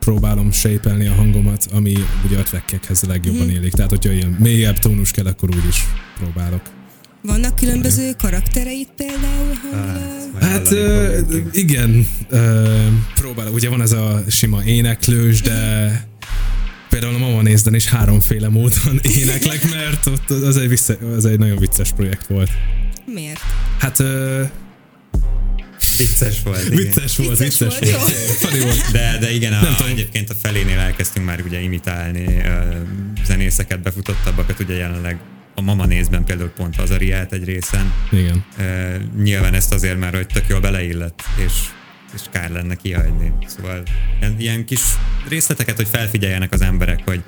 próbálom 0.00 0.52
shape 0.52 0.90
a 1.10 1.14
hangomat, 1.14 1.66
ami 1.72 1.94
ugye 2.26 2.38
a 2.38 2.42
trackekhez 2.42 3.02
legjobban 3.02 3.46
Mhm. 3.46 3.54
élik. 3.56 3.72
Tehát, 3.72 3.90
hogyha 3.90 4.12
ilyen 4.12 4.36
mélyebb 4.40 4.78
tónus 4.78 5.10
kell, 5.10 5.26
akkor 5.26 5.48
úgy 5.48 5.64
is 5.68 5.84
próbálok. 6.18 6.60
Vannak 7.22 7.56
különböző 7.56 8.12
karaktereit 8.18 8.88
például 8.96 9.54
hangilag? 9.72 10.42
Hát 10.42 10.70
uh, 10.70 11.46
igen, 11.52 12.06
uh, 12.30 12.86
próbálok. 13.14 13.54
Ugye 13.54 13.68
van 13.68 13.82
ez 13.82 13.92
a 13.92 14.22
sima 14.28 14.64
éneklős, 14.64 15.40
de 15.40 16.08
például 16.88 17.14
a 17.14 17.18
Mama 17.18 17.42
Nézden 17.42 17.74
is 17.74 17.86
háromféle 17.86 18.48
módon 18.48 19.00
éneklek, 19.20 19.70
mert 19.70 20.06
ott 20.06 20.30
az 20.30 20.56
egy, 20.56 20.68
vissza, 20.68 20.94
az 21.16 21.24
egy 21.24 21.38
nagyon 21.38 21.58
vicces 21.58 21.92
projekt 21.92 22.26
volt. 22.26 22.50
Miért? 23.06 23.40
Hát 23.78 23.98
uh, 23.98 24.48
Vicces 25.96 26.42
volt. 26.44 26.64
igen. 26.64 26.76
vicces 26.76 27.16
volt, 27.16 27.38
Vicces 27.38 27.78
vicces 27.78 28.40
volt, 28.42 28.62
volt. 28.62 28.90
De, 28.92 29.16
de 29.20 29.30
igen, 29.32 29.52
a, 29.52 29.60
Nem 29.60 29.74
tudom. 29.76 29.92
egyébként 29.92 30.30
a 30.30 30.34
felénél 30.42 30.78
elkezdtünk 30.78 31.26
már 31.26 31.40
ugye 31.40 31.60
imitálni 31.60 32.24
uh, 32.24 32.76
zenészeket, 33.24 33.82
befutottabbakat, 33.82 34.60
ugye 34.60 34.74
jelenleg 34.74 35.18
a 35.54 35.60
Mama 35.60 35.86
nézben 35.86 36.24
például 36.24 36.50
pont 36.50 36.76
az 36.76 36.90
Ariát 36.90 37.32
egy 37.32 37.44
részen. 37.44 37.92
Igen. 38.12 38.44
Uh, 38.58 39.22
nyilván 39.22 39.54
ezt 39.54 39.72
azért 39.72 39.98
már, 39.98 40.14
hogy 40.14 40.26
tök 40.26 40.44
jól 40.48 40.60
beleillett, 40.60 41.22
és, 41.44 41.52
és 42.14 42.20
kár 42.30 42.50
lenne 42.50 42.74
kihagyni. 42.74 43.32
Szóval 43.46 43.82
ilyen, 44.20 44.34
ilyen 44.38 44.64
kis 44.64 44.80
részleteket, 45.28 45.76
hogy 45.76 45.88
felfigyeljenek 45.90 46.52
az 46.52 46.60
emberek, 46.60 47.00
hogy 47.04 47.22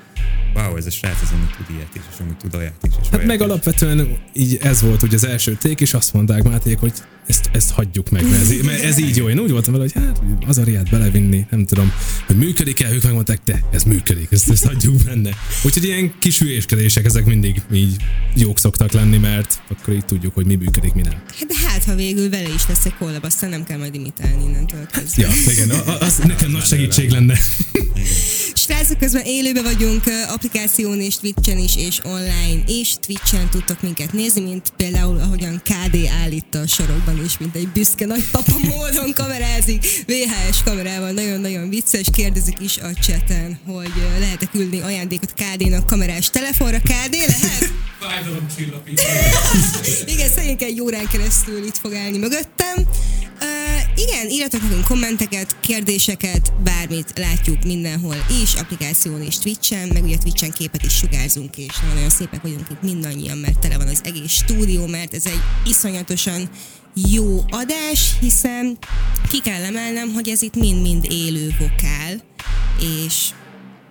wow, 0.55 0.75
ez 0.77 0.85
a 0.85 0.89
srác, 0.89 1.21
ez 1.21 1.29
amúgy 1.33 1.49
tud 1.57 1.75
ilyet 1.75 1.95
is, 1.95 2.01
és 2.13 2.19
amúgy 2.19 2.37
tud 2.37 2.55
olyat 2.55 2.73
is. 2.87 2.93
És 3.01 3.07
Hát 3.11 3.25
meg 3.25 3.39
is. 3.39 3.45
alapvetően 3.45 4.17
így 4.33 4.57
ez 4.61 4.81
volt 4.81 5.03
ugye 5.03 5.15
az 5.15 5.25
első 5.25 5.53
ték, 5.61 5.81
és 5.81 5.93
azt 5.93 6.13
mondták 6.13 6.43
Máték, 6.43 6.77
hogy 6.79 6.93
ezt, 7.27 7.49
ezt 7.53 7.71
hagyjuk 7.71 8.09
meg, 8.09 8.29
mert 8.29 8.41
ez, 8.41 8.53
mert 8.63 8.83
ez 8.83 8.99
így 8.99 9.15
jó. 9.17 9.29
Én 9.29 9.39
úgy 9.39 9.51
voltam 9.51 9.73
vele, 9.73 9.85
hogy 9.93 10.03
hát 10.03 10.21
az 10.47 10.57
Ariát 10.57 10.89
belevinni, 10.89 11.45
nem 11.49 11.65
tudom, 11.65 11.91
hogy 12.27 12.37
működik-e, 12.37 12.91
ők 12.93 13.03
megmondták, 13.03 13.39
de 13.45 13.63
ez 13.71 13.83
működik, 13.83 14.27
ezt, 14.31 14.49
ezt 14.49 14.65
hagyjuk 14.65 14.95
benne. 15.03 15.29
Úgyhogy 15.63 15.83
ilyen 15.83 16.13
kis 16.19 16.39
hülyéskedések, 16.39 17.05
ezek 17.05 17.25
mindig 17.25 17.61
így 17.73 17.95
jók 18.35 18.59
szoktak 18.59 18.91
lenni, 18.91 19.17
mert 19.17 19.61
akkor 19.69 19.93
így 19.93 20.05
tudjuk, 20.05 20.33
hogy 20.33 20.45
mi 20.45 20.55
működik, 20.55 20.93
mi 20.93 21.01
nem. 21.01 21.13
Hát 21.39 21.47
de 21.47 21.53
hát, 21.67 21.83
ha 21.83 21.95
végül 21.95 22.29
vele 22.29 22.49
is 22.53 22.67
lesz 22.67 22.85
egy 22.85 22.95
kollab, 22.95 23.23
aztán 23.23 23.49
nem 23.49 23.63
kell 23.63 23.77
majd 23.77 23.95
imitálni 23.95 24.43
innentől 24.43 24.85
kezdve. 24.91 25.21
Ja, 25.21 25.51
igen, 25.51 25.69
a- 25.69 25.87
a- 25.91 25.99
az 26.01 26.17
nekem 26.17 26.51
nagy 26.51 26.65
segítség 26.65 27.09
lenne. 27.09 27.37
Srácok, 28.59 28.97
közben 28.97 29.21
élőben 29.25 29.63
vagyunk 29.63 30.03
applikáción 30.27 31.01
és 31.01 31.17
Twitchen 31.17 31.57
is, 31.57 31.75
és 31.75 31.99
online 32.03 32.63
és 32.67 32.93
Twitchen 33.01 33.49
tudtok 33.49 33.81
minket 33.81 34.13
nézni, 34.13 34.41
mint 34.41 34.73
például 34.77 35.19
ahogyan 35.19 35.61
KD 35.63 36.09
állítta 36.21 36.59
a 36.59 36.67
sorokban 36.67 37.23
is, 37.25 37.37
mint 37.37 37.55
egy 37.55 37.67
büszke 37.67 38.05
nagypapa 38.05 38.57
módon 38.75 39.13
kamerázik, 39.13 39.85
VHS 40.07 40.63
kamerával, 40.63 41.11
nagyon-nagyon 41.11 41.69
vicces, 41.69 42.07
kérdezik 42.13 42.57
is 42.59 42.77
a 42.77 42.89
chaten, 43.01 43.59
hogy 43.65 43.91
lehet-e 44.19 44.45
küldni 44.45 44.79
ajándékot 44.79 45.33
KD-nak 45.33 45.85
kamerás 45.85 46.29
telefonra. 46.29 46.77
KD 46.77 47.13
lehet? 47.13 47.71
Igen, 50.13 50.29
szerintem 50.29 50.67
egy 50.67 50.81
órán 50.81 51.07
keresztül 51.07 51.65
itt 51.65 51.77
fog 51.77 51.93
állni 51.93 52.17
mögöttem. 52.17 52.87
Igen, 54.07 54.29
írjatok 54.29 54.61
nekünk 54.61 54.83
kommenteket, 54.83 55.59
kérdéseket, 55.59 56.53
bármit 56.63 57.13
látjuk 57.17 57.63
mindenhol 57.63 58.15
is, 58.43 58.53
applikáción 58.53 59.21
és 59.21 59.37
Twitchen, 59.37 59.87
meg 59.87 60.03
ugye 60.03 60.17
Twitchen 60.17 60.51
képet 60.51 60.83
is 60.83 60.93
sugárzunk, 60.93 61.57
és 61.57 61.79
nagyon-nagyon 61.79 62.09
szépek 62.09 62.41
vagyunk 62.41 62.67
itt 62.71 62.81
mindannyian, 62.81 63.37
mert 63.37 63.59
tele 63.59 63.77
van 63.77 63.87
az 63.87 64.01
egész 64.03 64.31
stúdió, 64.31 64.87
mert 64.87 65.13
ez 65.13 65.25
egy 65.25 65.41
iszonyatosan 65.65 66.49
jó 66.93 67.43
adás, 67.49 68.15
hiszen 68.19 68.77
ki 69.29 69.41
kell 69.41 69.63
emelnem, 69.63 70.13
hogy 70.13 70.29
ez 70.29 70.41
itt 70.41 70.55
mind-mind 70.55 71.05
élő 71.09 71.55
vokál, 71.59 72.23
és 73.05 73.29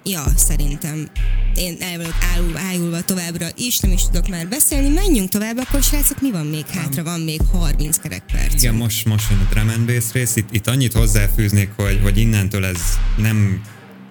ja, 0.09 0.25
szerintem 0.37 1.09
én 1.57 1.77
el 1.81 1.97
vagyok 1.97 2.17
állulva, 2.35 2.59
ájulva 2.59 3.03
továbbra 3.03 3.47
is, 3.57 3.79
nem 3.79 3.93
is 3.93 4.03
tudok 4.03 4.29
már 4.29 4.49
beszélni. 4.49 4.89
Menjünk 4.89 5.29
tovább, 5.29 5.57
akkor 5.57 5.83
srácok, 5.83 6.21
mi 6.21 6.31
van 6.31 6.47
még 6.47 6.67
hátra? 6.67 7.03
Van 7.03 7.21
még 7.21 7.41
30 7.53 7.99
kerek 7.99 8.23
perc. 8.33 8.55
Igen, 8.55 8.75
most, 8.75 9.05
most 9.05 9.31
jön 9.31 9.39
a 9.39 9.47
drum 9.51 9.69
and 9.69 9.87
bass 9.87 10.13
rész. 10.13 10.37
Itt, 10.37 10.49
itt 10.51 10.67
annyit 10.67 10.93
hozzáfűznék, 10.93 11.71
hogy, 11.77 12.01
hogy 12.03 12.17
innentől 12.19 12.65
ez 12.65 12.81
nem 13.17 13.63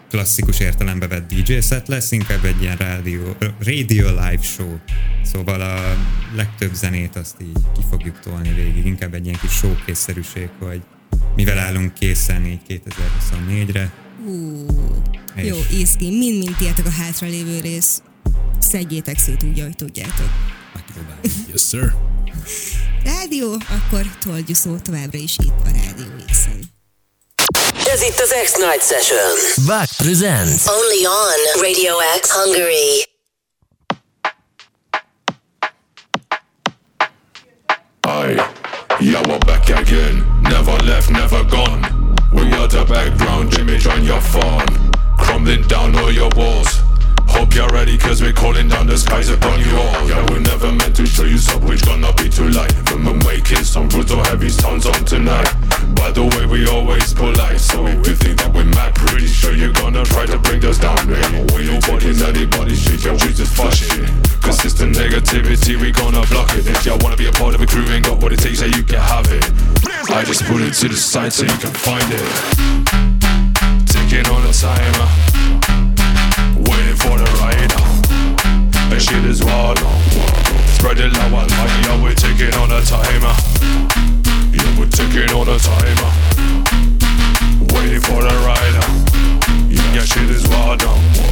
klasszikus 0.09 0.59
értelembe 0.59 1.07
vett 1.07 1.33
DJ 1.33 1.59
set 1.59 1.87
lesz, 1.87 2.11
inkább 2.11 2.45
egy 2.45 2.61
ilyen 2.61 2.75
radio, 2.75 3.21
radio 3.59 4.07
live 4.09 4.41
show. 4.41 4.77
Szóval 5.23 5.61
a 5.61 5.97
legtöbb 6.35 6.73
zenét 6.73 7.15
azt 7.15 7.35
így 7.41 7.57
ki 7.73 7.81
fogjuk 7.89 8.19
tolni 8.19 8.53
végig, 8.53 8.85
inkább 8.85 9.13
egy 9.13 9.25
ilyen 9.25 9.39
kis 9.41 9.51
showkészszerűség, 9.51 10.49
hogy 10.59 10.81
mivel 11.35 11.57
állunk 11.57 11.93
készen 11.93 12.45
így 12.45 12.59
2024-re. 12.67 13.91
Ú, 14.25 14.65
és... 15.37 15.47
Jó, 15.47 15.57
észki, 15.79 16.09
mind-mind 16.17 16.55
tietek 16.55 16.85
a 16.85 16.89
hátralévő 16.89 17.59
rész. 17.59 18.01
Szedjétek 18.59 19.17
szét 19.19 19.43
úgy, 19.43 19.59
ahogy 19.59 19.75
tudjátok. 19.75 20.29
Yes, 21.51 21.61
sir. 21.67 21.93
Rádió, 23.03 23.51
akkor 23.51 24.05
toldjú 24.23 24.55
szó 24.55 24.75
továbbra 24.77 25.17
is 25.17 25.37
itt 25.37 25.65
a 25.65 25.69
Rádió 25.73 26.05
x 26.31 26.45
Ez 27.87 28.01
itt 28.01 28.19
az 28.19 28.33
X-Night 28.43 28.83
Session. 28.83 29.65
Back 29.65 29.89
presents. 29.97 30.67
Only 30.67 31.05
on 31.05 31.61
Radio 31.61 31.93
X 32.21 32.31
Hungary. 32.31 33.05
Aye, 38.01 38.35
yeah, 38.99 39.21
we're 39.27 39.39
back 39.39 39.69
again. 39.69 40.25
Never 40.41 40.77
left, 40.83 41.09
never 41.09 41.43
gone. 41.43 41.81
We 42.33 42.41
are 42.53 42.67
the 42.67 42.85
background 42.85 43.57
image 43.57 43.87
on 43.87 44.03
your 44.03 44.21
phone. 44.21 44.87
Crumbling 45.37 45.67
down 45.67 45.95
all 45.97 46.11
your 46.11 46.31
walls. 46.35 46.81
Hope 47.29 47.53
you're 47.53 47.69
ready 47.69 47.95
cause 47.95 48.23
we're 48.23 48.33
calling 48.33 48.69
down 48.69 48.87
the 48.87 48.97
skies 48.97 49.29
upon 49.29 49.59
you 49.59 49.69
all. 49.77 50.09
Yeah, 50.09 50.25
we're 50.31 50.41
never 50.41 50.71
meant 50.71 50.95
to 50.95 51.05
show 51.05 51.25
you 51.25 51.37
something 51.37 51.69
which 51.69 51.85
gonna 51.85 52.11
be 52.13 52.27
too 52.27 52.49
light. 52.49 52.73
We're 52.89 53.13
making 53.21 53.61
some 53.61 53.87
brutal 53.87 54.17
heavy 54.23 54.49
sounds 54.49 54.87
on 54.87 55.05
tonight. 55.05 55.45
By 55.93 56.09
the 56.09 56.25
way, 56.25 56.47
we 56.47 56.65
always 56.65 57.13
polite 57.13 57.59
So 57.59 57.85
if 57.85 58.07
you 58.07 58.15
think 58.15 58.41
that 58.41 58.51
we're 58.51 58.65
mad, 58.65 58.95
pretty 58.95 59.27
sure 59.27 59.53
you're 59.53 59.77
gonna 59.77 60.03
try 60.05 60.25
to 60.25 60.39
bring 60.39 60.65
us 60.65 60.79
down, 60.79 60.97
man. 61.05 61.45
We 61.53 61.69
nobody, 61.69 62.17
anybody 62.17 62.73
shit, 62.73 63.05
yeah, 63.05 63.13
we 63.13 63.29
just 63.29 63.53
fuck 63.53 63.73
shit 63.73 64.09
Consistent 64.41 64.95
negativity, 64.95 65.79
we 65.79 65.91
gonna 65.91 66.25
block 66.33 66.49
it. 66.57 66.65
If 66.65 66.83
y'all 66.83 66.97
wanna 67.05 67.15
be 67.15 67.27
a 67.27 67.31
part 67.37 67.53
of 67.53 67.61
a 67.61 67.67
crew, 67.67 67.85
ain't 67.93 68.09
got 68.09 68.17
what 68.23 68.33
it 68.33 68.39
takes, 68.39 68.61
yeah, 68.61 68.73
you 68.73 68.81
can 68.81 69.05
have 69.05 69.29
it. 69.29 69.45
I 70.09 70.25
just 70.25 70.45
put 70.45 70.65
it 70.65 70.73
to 70.81 70.89
the 70.89 70.97
side 70.97 71.31
so 71.31 71.45
you 71.45 71.57
can 71.61 71.69
find 71.77 72.09
it 72.09 73.16
working 74.17 74.33
all 74.33 74.41
the 74.41 74.53
time, 74.53 74.93
uh. 74.95 75.07
waiting 76.69 76.95
for 76.95 77.17
the 77.17 77.25
ride. 77.39 77.73
Uh. 77.75 78.93
And 78.93 79.01
shit 79.01 79.25
is 79.25 79.43
wild, 79.43 79.77
uh. 79.79 80.67
spread 80.67 80.99
it 80.99 81.11
loud 81.13 81.33
and 81.33 81.51
light. 81.51 81.85
Yeah, 81.85 82.03
we're 82.03 82.13
taking 82.13 82.53
on 82.55 82.69
the 82.69 82.81
time. 82.81 83.21
Yeah, 84.53 84.79
we're 84.79 84.89
taking 84.89 85.29
on 85.35 85.45
the 85.45 85.57
time, 85.59 85.97
waiting 87.73 88.01
for 88.01 88.23
the 88.23 88.33
ride. 88.45 88.77
Yeah, 89.69 90.03
shit 90.03 90.29
is 90.29 90.47
wild 90.47 91.26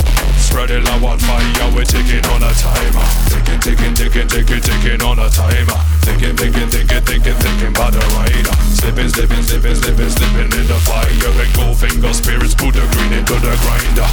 it 0.75 0.83
like 0.83 1.01
wildfire, 1.01 1.41
yeah, 1.55 1.73
we're 1.73 1.85
ticking 1.85 2.25
on 2.31 2.43
a 2.43 2.51
timer. 2.51 3.07
Ticking, 3.31 3.59
ticking, 3.59 3.93
ticking, 3.95 4.27
ticking, 4.27 4.61
ticking 4.61 5.01
on 5.01 5.19
a 5.19 5.29
timer. 5.29 5.79
Thinking, 6.03 6.35
thinking, 6.35 6.67
thinking, 6.67 7.01
thinking, 7.01 7.35
thinking 7.35 7.67
about 7.69 7.93
the 7.93 8.03
rider. 8.15 8.55
Slipping, 8.75 9.09
slipping, 9.09 9.43
slipping, 9.43 9.75
slipping, 9.75 10.09
slipping 10.09 10.51
in 10.51 10.67
the 10.67 10.79
fire. 10.83 11.07
And 11.07 11.53
go 11.55 11.73
finger 11.73 12.13
spirits, 12.13 12.55
put 12.55 12.73
the 12.73 12.83
green 12.91 13.13
into 13.13 13.35
the 13.39 13.55
grinder. 13.63 14.09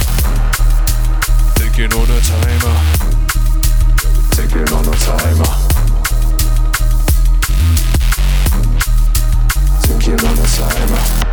Ticking 1.59 1.91
on 1.91 2.07
a 2.07 2.19
timer. 2.23 2.75
Ticking 4.31 4.69
on 4.71 4.87
a 4.87 4.95
timer. 5.03 5.51
Ticking 9.83 10.21
on 10.27 10.37
a 10.37 10.47
timer. 10.47 11.32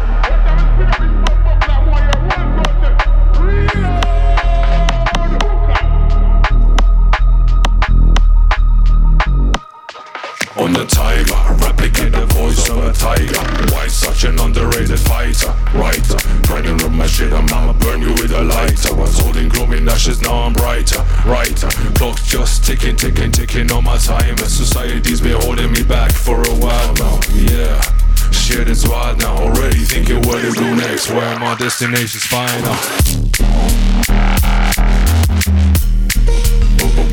The 10.71 10.87
timer, 10.87 11.57
replicate 11.67 12.13
the 12.13 12.27
voice 12.27 12.69
of 12.71 12.79
a 12.85 12.93
tiger. 12.93 13.43
Why 13.75 13.89
such 13.89 14.23
an 14.25 14.39
underrated 14.39 15.01
fighter? 15.01 15.51
Writer, 15.75 16.17
grinding 16.47 16.81
on 16.83 16.97
my 16.97 17.07
shit, 17.07 17.33
I'm 17.33 17.53
I'ma 17.53 17.73
burn 17.73 18.01
you 18.01 18.15
with 18.15 18.31
a 18.31 18.43
lighter. 18.43 18.95
Was 18.95 19.19
holding 19.19 19.49
glowing 19.49 19.89
ashes, 19.89 20.23
now 20.23 20.45
I'm 20.45 20.53
brighter. 20.53 21.03
Writer, 21.27 21.69
clock's 21.99 22.25
just 22.27 22.65
ticking, 22.65 22.95
ticking, 22.95 23.33
ticking 23.33 23.71
on 23.73 23.85
my 23.85 23.99
timer. 23.99 24.37
Society's 24.47 25.21
been 25.21 25.41
holding 25.43 25.73
me 25.73 25.83
back 25.83 26.13
for 26.13 26.41
a 26.41 26.55
while 26.63 26.95
now. 26.95 27.21
Yeah. 27.35 27.83
Shit 28.31 28.69
is 28.69 28.87
wild 28.89 29.19
now, 29.19 29.37
already 29.37 29.81
thinking 29.85 30.23
what 30.23 30.41
to 30.41 30.53
do 30.53 30.77
next, 30.77 31.11
where 31.11 31.39
my 31.41 31.57
destination's 31.57 32.25
final. 32.25 32.77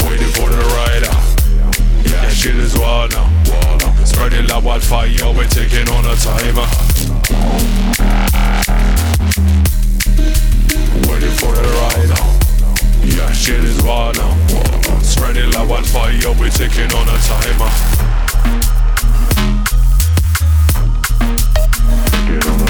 Waiting 0.06 0.32
for 0.38 0.48
the 0.48 0.62
rider. 0.78 0.97
Yeah, 2.04 2.30
shit 2.30 2.56
is 2.56 2.78
wild 2.78 3.12
now. 3.12 3.30
Wild 3.48 3.82
now. 3.82 4.04
Spreading 4.04 4.48
like 4.48 4.64
wildfire, 4.64 5.10
we're 5.36 5.48
taking 5.48 5.88
on 5.90 6.06
a 6.06 6.16
timer. 6.16 6.68
Waiting 11.08 11.36
for 11.40 11.52
the 11.56 11.64
rider. 11.78 12.22
Yeah, 13.06 13.32
shit 13.32 13.64
is 13.64 13.82
wild 13.84 14.18
now. 14.18 14.30
Wild 14.54 14.88
now. 14.88 15.00
Spreading 15.00 15.52
like 15.52 15.70
wildfire, 15.70 16.34
we're 16.40 16.50
taking 16.50 16.92
on 16.94 17.08
a 17.08 17.18
timer. 17.28 17.72
Taking 22.12 22.50
on 22.52 22.67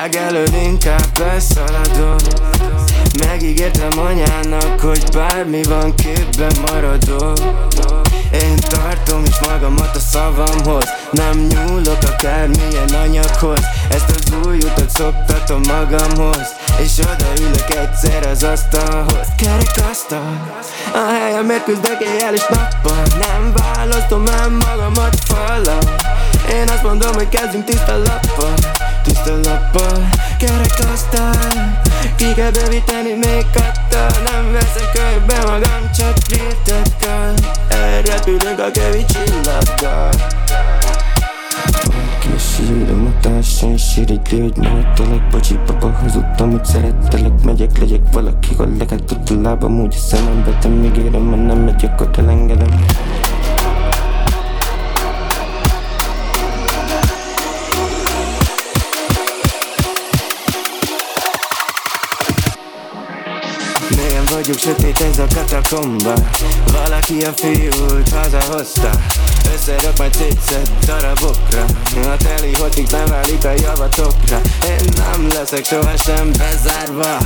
világ 0.00 0.14
előtt 0.14 0.54
inkább 0.62 1.18
beszaladom 1.18 2.16
Megígértem 3.26 3.98
anyának, 3.98 4.80
hogy 4.80 5.04
bármi 5.12 5.62
van 5.62 5.94
képben 5.94 6.52
maradok. 6.66 7.38
Én 8.32 8.56
tartom 8.68 9.24
is 9.24 9.40
magamat 9.48 9.96
a 9.96 9.98
szavamhoz. 9.98 10.84
Nem 11.10 11.46
nyúlok 11.46 11.98
akármilyen 12.02 12.88
anyaghoz. 13.04 13.60
Ezt 13.90 14.10
az 14.10 14.46
új 14.46 14.56
utat 14.56 14.90
szoptatom 14.90 15.60
magamhoz. 15.66 16.54
És 16.78 16.98
odaülök 16.98 17.68
egyszer 17.68 18.26
az 18.26 18.42
asztalhoz. 18.42 19.26
Kerek 19.36 19.88
asztal 19.90 20.60
A 20.92 21.12
helyemért 21.12 21.64
küzdök 21.64 22.00
éjjel 22.00 22.34
és 22.34 22.46
nappal. 22.48 23.02
Nem 23.18 23.52
választom 23.54 24.26
el 24.26 24.48
magamat 24.48 25.16
fallal 25.24 25.78
én 26.52 26.68
azt 26.68 26.82
mondom, 26.82 27.14
hogy 27.14 27.28
kezdjünk 27.28 27.64
tiszta 27.64 27.96
lappal 27.96 28.54
Tiszta 29.02 29.34
lappal, 29.42 30.08
kerek 30.38 30.78
asztal 30.92 31.32
Ki 32.16 32.34
kell 32.34 32.50
bővíteni 32.50 33.12
még 33.20 33.46
kattal 33.52 34.22
Nem 34.24 34.52
veszek 34.52 34.90
kölybe 34.92 35.38
magam, 35.44 35.90
csak 35.96 36.16
filtekkal 36.28 37.34
Elrepülünk 37.68 38.58
a 38.58 38.70
kövi 38.70 39.04
csillaggal 39.04 40.10
Kísérem 42.20 43.14
a 43.16 43.20
társaim 43.20 43.76
síridő, 43.76 44.40
hogy 44.42 44.56
maradtalak 44.56 45.28
Bocsi, 45.30 45.58
papa, 45.66 45.90
hazudtam, 46.02 46.50
hogy 46.50 46.64
szerettelek. 46.64 47.42
Megyek, 47.44 47.78
legyek 47.78 48.02
valaki, 48.12 48.54
hol 48.56 48.68
legalább 48.78 49.10
a 49.10 49.40
lábam 49.42 49.80
Úgy 49.80 49.94
a 49.96 50.00
szemembe, 50.00 50.58
te 50.58 50.68
még 50.68 50.96
érem, 50.96 51.30
ha 51.30 51.36
nem 51.36 51.58
megyek, 51.58 52.00
ott 52.00 52.16
elengedem 52.16 52.84
siukse 64.50 64.72
teed 64.74 64.96
täis 64.98 65.18
katakomba, 65.34 66.14
valakia 66.72 67.32
fiiul 67.32 68.02
kaasa 68.10 68.40
osta 68.56 68.90
Összerak 69.54 69.98
majd 69.98 70.10
tétszed 70.10 70.70
darabokra. 70.86 71.64
A 71.94 72.16
teli 72.16 72.52
hotig 72.58 72.86
nem 72.90 73.06
válik 73.06 73.44
a 73.44 73.50
javatokra 73.50 74.40
Én 74.68 74.88
nem 74.96 75.28
leszek 75.28 75.64
sohasem 75.64 76.30
bezárva. 76.32 77.16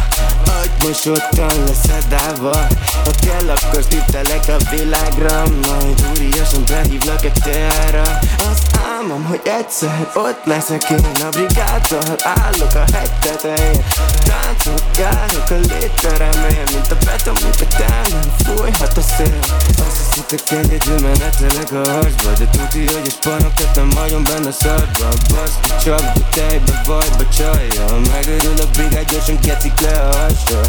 Agymosottan 0.63 1.65
leszedálva 1.67 2.67
Ha 3.05 3.11
kell, 3.21 3.51
akkor 3.51 3.83
stittelek 3.83 4.45
a 4.49 4.75
világra. 4.75 5.43
Majd 5.43 6.05
úriasan 6.11 6.65
behívlak 6.67 7.25
egy 7.25 7.33
teára. 7.43 8.19
Az 8.51 8.59
álmom, 8.99 9.25
hogy 9.25 9.41
egyszer 9.45 10.11
ott 10.15 10.45
leszek 10.45 10.91
én. 10.91 11.07
A 11.21 11.29
brigádtal 11.29 12.17
állok 12.23 12.75
a 12.75 12.85
hegy 12.93 13.13
tetején. 13.21 13.85
Táncot 14.25 14.85
járok 14.99 15.51
a 15.51 15.55
létteremén 15.55 16.63
Mint 16.73 16.91
a 16.91 16.97
beton, 17.05 17.37
mint 17.43 17.61
a 17.61 17.77
támán 17.77 18.33
Fújhat 18.45 18.97
a 18.97 19.01
szél. 19.01 19.39
Azt 19.87 19.97
hiszitek 19.99 20.59
egyedül 20.59 20.99
menetelek 21.01 21.73
a 21.73 22.04
harcba 22.05 22.31
De 22.39 22.47
tudni, 22.51 22.87
hogy 22.93 23.07
a 23.07 23.11
spanok 23.11 23.55
tettem 23.55 23.89
vagyon 23.89 24.25
benne 24.25 24.51
szarba 24.51 25.09
Baszki 25.35 25.71
csak, 25.85 26.01
de 26.01 26.21
tejbe 26.31 26.83
vajba 26.87 27.29
csajja 27.37 27.99
Megörül 28.13 28.61
a 28.61 28.67
brigád, 28.73 29.11
gyorsan 29.11 29.39
kecik 29.39 29.81
le 29.81 30.01
a 30.01 30.17
hasra. 30.17 30.61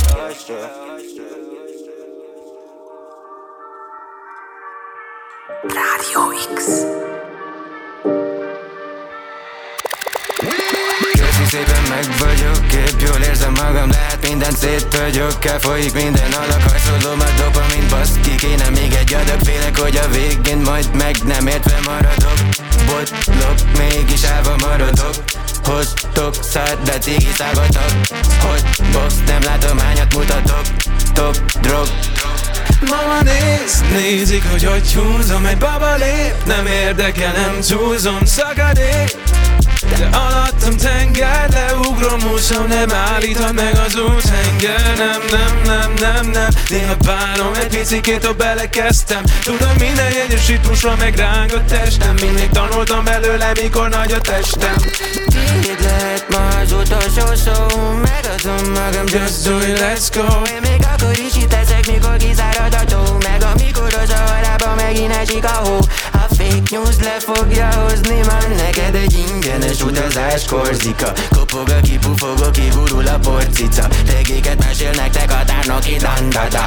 Rádió 5.62 6.56
X. 6.56 7.05
szépen 11.56 11.84
meg 11.90 12.06
vagyok, 12.20 12.74
épp 12.74 13.00
jól 13.08 13.22
érzem 13.22 13.54
magam 13.64 13.90
Lehet 13.90 14.28
mindent 14.28 14.58
széthagyok, 14.58 15.46
elfolyik 15.46 15.94
minden 15.94 16.32
alak 16.32 16.62
Hajszolom 16.62 17.20
a 17.20 17.30
dopamin, 17.38 17.88
baszki 17.90 18.36
Kéne 18.36 18.70
még 18.70 18.94
egy 18.94 19.14
adag, 19.14 19.40
félek, 19.44 19.78
hogy 19.78 20.00
a 20.04 20.08
végén 20.08 20.58
majd 20.58 20.96
meg 20.96 21.16
nem 21.26 21.48
értve 21.48 21.80
maradok. 21.86 22.40
Botlok, 22.86 23.78
mégis 23.78 24.24
állva 24.24 24.56
maradok. 24.68 25.16
Hoztok 25.64 26.36
szár, 26.44 26.78
de 26.84 26.98
cigi 26.98 27.32
szágatok. 27.38 27.92
Hogy 28.40 28.64
box, 28.92 29.14
nem 29.28 29.42
látom 29.44 29.78
hányat 29.78 30.16
mutatok. 30.16 30.66
Top 31.14 31.38
drog 31.62 31.88
Mama 32.90 33.22
néz, 33.22 33.84
Nézik, 33.92 34.44
hogy 34.52 34.64
hogy 34.64 34.94
húzom 34.94 35.46
Egy 35.46 35.58
baba 35.58 35.96
lép, 35.96 36.36
nem 36.46 36.66
érdekel, 36.66 37.32
nem 37.32 37.60
túlzom 37.68 38.26
Szakadék, 38.26 39.18
de 39.90 40.18
alattam 40.18 40.78
tenger 40.78 41.50
Leugrom, 41.50 42.32
úszom, 42.34 42.68
nem 42.68 42.92
állíthat 42.92 43.54
meg 43.54 43.78
az 43.86 43.96
úthenger. 43.96 44.94
Nem, 44.98 45.22
nem, 45.32 45.62
nem, 45.66 45.94
nem, 46.00 46.30
nem 46.30 46.48
Néha 46.70 46.96
bánom, 46.96 47.54
egy 47.54 47.68
picikét, 47.68 48.26
ott 48.26 48.38
belekezdtem. 48.38 49.24
Tudom, 49.44 49.76
minden 49.80 50.12
egyes 50.26 50.48
ritmusra 50.48 50.96
megráng 50.96 51.52
a 51.54 51.64
testem. 51.64 52.16
Mindig 52.22 52.50
tanultam 52.50 53.04
belőle, 53.04 53.52
mikor 53.62 53.90
nagy 53.90 54.12
a 54.12 54.22
testem. 54.22 54.76
Itt 55.62 55.82
lehet 55.82 56.26
ma 56.30 56.48
az 56.48 56.72
utolsó 56.72 57.36
szó 57.36 57.66
Megadom 58.02 58.72
magam, 58.72 59.06
just 59.06 59.44
do 59.44 59.58
it, 59.58 59.80
let's 59.80 60.08
go. 60.16 60.42
Én 60.54 60.62
még 60.62 60.82
akkor 60.94 61.18
is 61.28 61.36
itt 61.36 61.54
ezek, 61.54 61.88
mikor 61.88 62.18
kizárad 62.18 62.74
a 62.74 62.86
tó. 62.86 63.18
Meg 63.24 63.44
amikor 63.44 63.96
az 64.04 64.10
a 64.10 64.32
halába 64.32 64.76
megint 64.76 65.16
esik 65.16 65.44
a 65.44 65.48
hó 65.48 65.80
A 66.56 66.62
news 66.72 67.00
le 67.00 67.20
fogja 67.20 67.74
hozni 67.74 68.24
Van 68.24 68.56
neked 68.56 68.96
egy 68.96 69.26
ingyenes 69.30 69.82
utazás 69.82 70.46
Korzika. 70.46 71.12
Kopog 71.30 71.70
a 71.70 71.80
kipufogó, 71.80 72.50
kigurul 72.52 73.08
a 73.08 73.20
porcica. 73.20 73.88
Regéket 74.12 74.66
mesél 74.66 74.92
nektek 74.92 75.32
a 75.32 75.44
tárnoki 75.46 75.96
dandada 75.96 76.66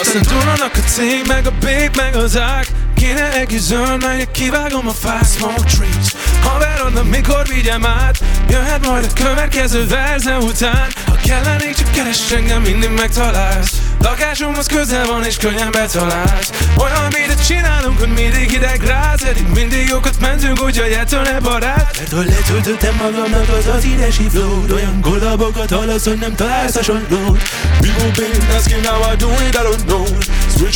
Aztán 0.00 0.22
duranak 0.22 0.74
a 0.74 0.88
cég, 0.88 1.26
meg 1.26 1.46
a 1.46 1.52
bég, 1.60 1.90
meg 1.96 2.16
az 2.16 2.38
ág. 2.38 2.66
Kéne 2.94 3.32
egész 3.32 3.60
zöld, 3.62 4.02
melyek 4.02 4.30
kivágom 4.30 4.88
a 4.88 4.92
fast 4.92 5.36
smoke 5.36 5.62
trees 5.62 6.17
Haverodnak, 6.48 7.08
mikor 7.10 7.46
vigyem 7.46 7.86
át? 7.86 8.18
Jöhet 8.48 8.86
majd 8.86 9.04
a 9.04 9.22
következő 9.22 9.86
verze 9.86 10.36
után. 10.36 10.86
Ha 11.06 11.16
kellenék, 11.24 11.74
csak 11.74 11.92
keres 11.92 12.30
engem, 12.30 12.62
mindig 12.62 12.90
megtalálsz. 12.90 13.72
Lakásomhoz 14.00 14.66
közel 14.66 15.06
van 15.06 15.24
és 15.24 15.36
könnyen 15.36 15.70
betalálsz. 15.70 16.52
Olyan 16.76 17.04
mit 17.04 17.46
csinálunk, 17.46 17.98
hogy 17.98 18.08
mindig 18.08 18.50
hideg 18.50 18.82
ráz. 18.82 19.24
Eddig 19.24 19.46
mindig 19.54 19.88
jókat 19.88 20.20
mentünk, 20.20 20.62
úgyhogy 20.62 20.90
ettől 20.90 21.22
ne 21.22 21.40
barát. 21.40 21.96
Mert 21.98 22.12
ha 22.12 22.18
letöltöttem 22.18 22.94
magamnak 22.94 23.48
az 23.48 23.66
az 23.76 23.84
idesi 23.84 24.28
flót. 24.28 24.72
Olyan 24.72 25.00
kollabokat 25.00 25.70
hallasz, 25.70 26.04
hogy 26.04 26.18
nem 26.18 26.34
találsz 26.34 26.74
hasonlót 26.74 27.42
People 27.80 28.10
been 28.16 28.56
asking 28.56 28.84
how 28.84 29.12
I 29.12 29.16
do 29.16 29.30
it, 29.30 29.54
I 29.54 29.62
don't 29.62 29.84
know. 29.86 29.97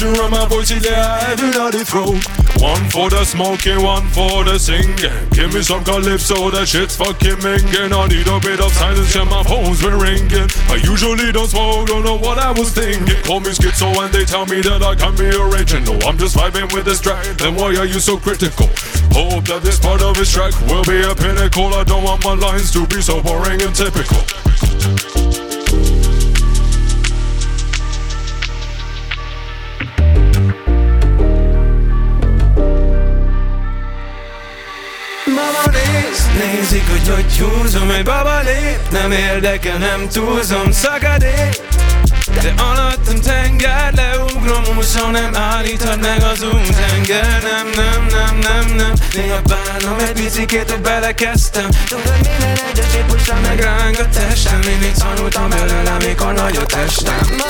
Switching 0.03 0.18
around 0.18 0.30
my 0.32 0.46
voice, 0.46 0.70
yeah, 0.70 1.14
I 1.14 1.18
have 1.30 1.42
it 1.42 1.57
on 1.57 1.70
the 1.70 1.84
throat. 1.84 2.18
One 2.59 2.90
for 2.90 3.09
the 3.09 3.24
smoking, 3.24 3.82
one 3.82 4.03
for 4.11 4.42
the 4.42 4.59
singing. 4.59 4.98
Give 5.30 5.55
me 5.55 5.62
some 5.62 5.84
calypso, 5.84 6.50
that 6.50 6.66
shit's 6.66 6.96
fucking 6.96 7.38
minging. 7.38 7.94
I 7.94 8.09
need 8.11 8.26
a 8.26 8.40
bit 8.40 8.59
of 8.59 8.72
silence, 8.72 9.14
yeah, 9.14 9.22
my 9.22 9.44
phone's 9.44 9.80
been 9.80 9.94
ringing. 9.94 10.50
I 10.66 10.82
usually 10.82 11.30
don't 11.30 11.46
smoke, 11.46 11.86
don't 11.86 12.03
know 12.03 12.18
what 12.18 12.38
I 12.38 12.50
was 12.50 12.74
thinking. 12.74 13.22
Call 13.22 13.38
me 13.38 13.55
schizo 13.55 13.94
and 14.03 14.12
they 14.12 14.24
tell 14.24 14.46
me 14.46 14.61
that 14.62 14.82
I 14.82 14.96
can't 14.96 15.16
be 15.16 15.30
original. 15.30 15.94
I'm 16.03 16.18
just 16.18 16.36
vibing 16.36 16.72
with 16.74 16.84
this 16.84 17.00
track, 17.00 17.22
then 17.38 17.55
why 17.55 17.70
are 17.76 17.86
you 17.86 18.00
so 18.00 18.18
critical? 18.18 18.66
Hope 19.14 19.46
that 19.46 19.62
this 19.62 19.78
part 19.78 20.03
of 20.03 20.16
this 20.16 20.32
track 20.32 20.50
will 20.66 20.82
be 20.82 20.98
a 20.98 21.14
pinnacle. 21.14 21.70
I 21.78 21.84
don't 21.84 22.03
want 22.03 22.24
my 22.24 22.34
lines 22.34 22.72
to 22.72 22.86
be 22.90 23.00
so 23.03 23.22
boring 23.22 23.62
and 23.62 23.74
typical. 23.74 24.18
Nézik, 36.32 36.90
hogy 36.90 37.08
hogy 37.08 37.38
húzom 37.38 37.90
Egy 37.90 38.04
baba 38.04 38.40
lép, 38.40 38.78
nem 38.90 39.10
érdekel, 39.12 39.78
nem 39.78 40.08
túlzom 40.08 40.72
Szakadék, 40.72 41.60
de 42.42 42.54
alattam 42.62 43.20
tenger 43.20 43.92
Leugrom, 43.94 44.76
úszom, 44.78 45.10
nem 45.10 45.34
állíthat 45.34 46.00
meg 46.00 46.22
az 46.22 46.42
útenger 46.42 47.42
Nem, 47.42 47.68
nem, 47.74 48.06
nem, 48.10 48.38
nem, 48.38 48.76
nem. 48.76 48.92
Néha 49.14 49.40
bánom 49.40 49.98
egy 49.98 50.12
picikét, 50.12 50.70
hogy 50.70 50.80
belekezdtem. 50.80 51.68
Tudod, 51.88 52.18
minden 52.20 52.56
egyes 52.70 52.94
ritmusra 52.94 53.34
megráng 53.42 53.96
a 53.98 54.08
testem. 54.08 54.58
Mindig 54.66 54.92
tanultam 54.92 55.48
belőle, 55.48 55.96
mikor 56.06 56.32
nagy 56.32 56.56
a 56.56 56.66
testem 56.66 57.40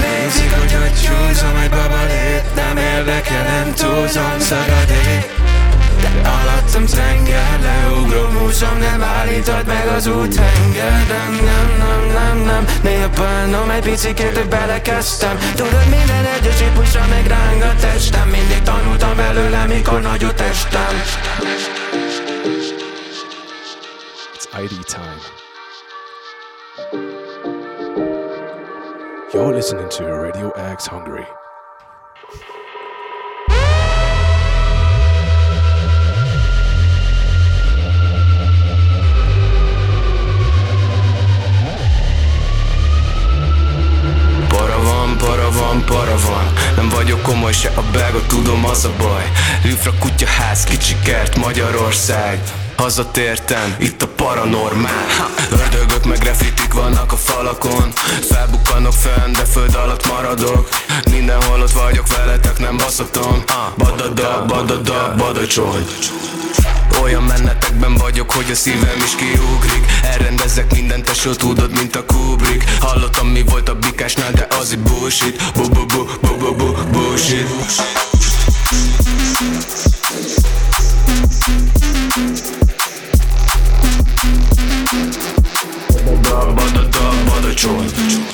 nézik, 0.00 0.52
hogy 0.52 0.72
hogy 0.72 1.06
húzom 1.06 1.56
Egy 1.56 1.70
baba 1.70 2.02
lép, 2.06 2.42
nem 2.54 2.76
érdekel, 2.76 3.42
nem 3.42 3.74
túlzom 3.74 4.38
Szakadék 4.38 5.41
de 6.02 6.28
alattam 6.28 6.84
tenger, 6.86 7.60
leugrom, 7.60 8.38
húzom, 8.38 8.78
nem 8.78 9.02
állítod 9.02 9.66
meg 9.66 9.86
az 9.86 10.06
úthenger 10.06 11.06
Nem, 11.08 11.32
nem, 11.44 11.68
nem, 11.78 12.12
nem, 12.12 12.38
nem, 12.44 12.64
néha 12.82 13.08
bánom 13.08 13.70
egy 13.70 13.82
picikét, 13.82 14.36
hogy 14.36 14.48
belekezdtem 14.48 15.38
Tudod, 15.54 15.86
minden 15.90 16.24
egyes 16.24 16.58
ritmusra 16.58 17.06
megráng 17.08 17.62
a 17.62 17.74
testem 17.80 18.28
Mindig 18.28 18.62
tanultam 18.62 19.16
belőle, 19.16 19.64
mikor 19.66 20.00
nagy 20.00 20.24
a 20.24 20.34
testem 20.34 20.94
It's 24.34 24.46
ID 24.62 24.84
time. 24.86 25.42
You're 29.32 29.54
listening 29.54 29.88
to 29.90 30.04
Radio 30.04 30.52
X 30.76 30.86
Hungary. 30.86 31.41
Van, 44.82 45.16
para 45.16 45.50
van, 45.50 45.84
para 45.84 46.16
van. 46.26 46.52
Nem 46.76 46.88
vagyok 46.88 47.22
komoly 47.22 47.52
se 47.52 47.70
a 47.74 47.82
belga, 47.92 48.26
tudom 48.26 48.64
az 48.64 48.84
a 48.84 48.90
baj. 48.98 49.30
Lüfra 49.64 49.92
kutyaház, 49.98 50.64
kicsi 50.64 50.96
kert, 51.04 51.36
Magyarország. 51.36 52.38
Hazatértem, 52.76 53.74
itt 53.78 54.02
a 54.02 54.06
paranormál. 54.06 55.06
Ha, 55.18 55.30
Ördögök 55.50 56.04
meg 56.04 56.18
grafitik 56.18 56.72
vannak 56.72 57.12
a 57.12 57.16
falakon. 57.16 57.92
Felbukkanok 58.30 58.92
fönn, 58.92 59.32
de 59.32 59.44
föld 59.44 59.74
alatt 59.74 60.08
maradok. 60.08 60.68
Mindenhol 61.10 61.60
ott 61.60 61.72
vagyok 61.72 62.06
veletek, 62.16 62.58
nem 62.58 62.76
baszatom. 62.76 63.44
Badada, 63.76 64.44
badada, 64.46 65.14
badacsony 65.16 65.86
olyan 67.02 67.22
mennetekben 67.22 67.94
vagyok, 67.94 68.30
hogy 68.30 68.50
a 68.50 68.54
szívem 68.54 69.02
is 69.04 69.14
kiugrik. 69.14 69.84
Elrendezek 70.02 70.72
mindent, 70.72 71.04
tesó, 71.04 71.32
tudod, 71.32 71.72
mint 71.72 71.96
a 71.96 72.04
Kubrick. 72.04 72.64
Hallottam, 72.80 73.26
mi 73.26 73.42
volt 73.42 73.68
a 73.68 73.74
bikásnál, 73.74 74.32
de 74.32 74.46
az 74.60 74.72
egy 74.72 74.78
bullshit. 74.78 75.52
Bu 75.54 75.68
bu 75.68 75.86
bu 75.86 76.06
bu 76.20 76.36
bu 76.36 76.54
bu 76.56 76.74
bullshit. 76.90 77.48
Badada, 86.54 87.10
badacsony 87.26 87.86
Badada, 87.86 88.32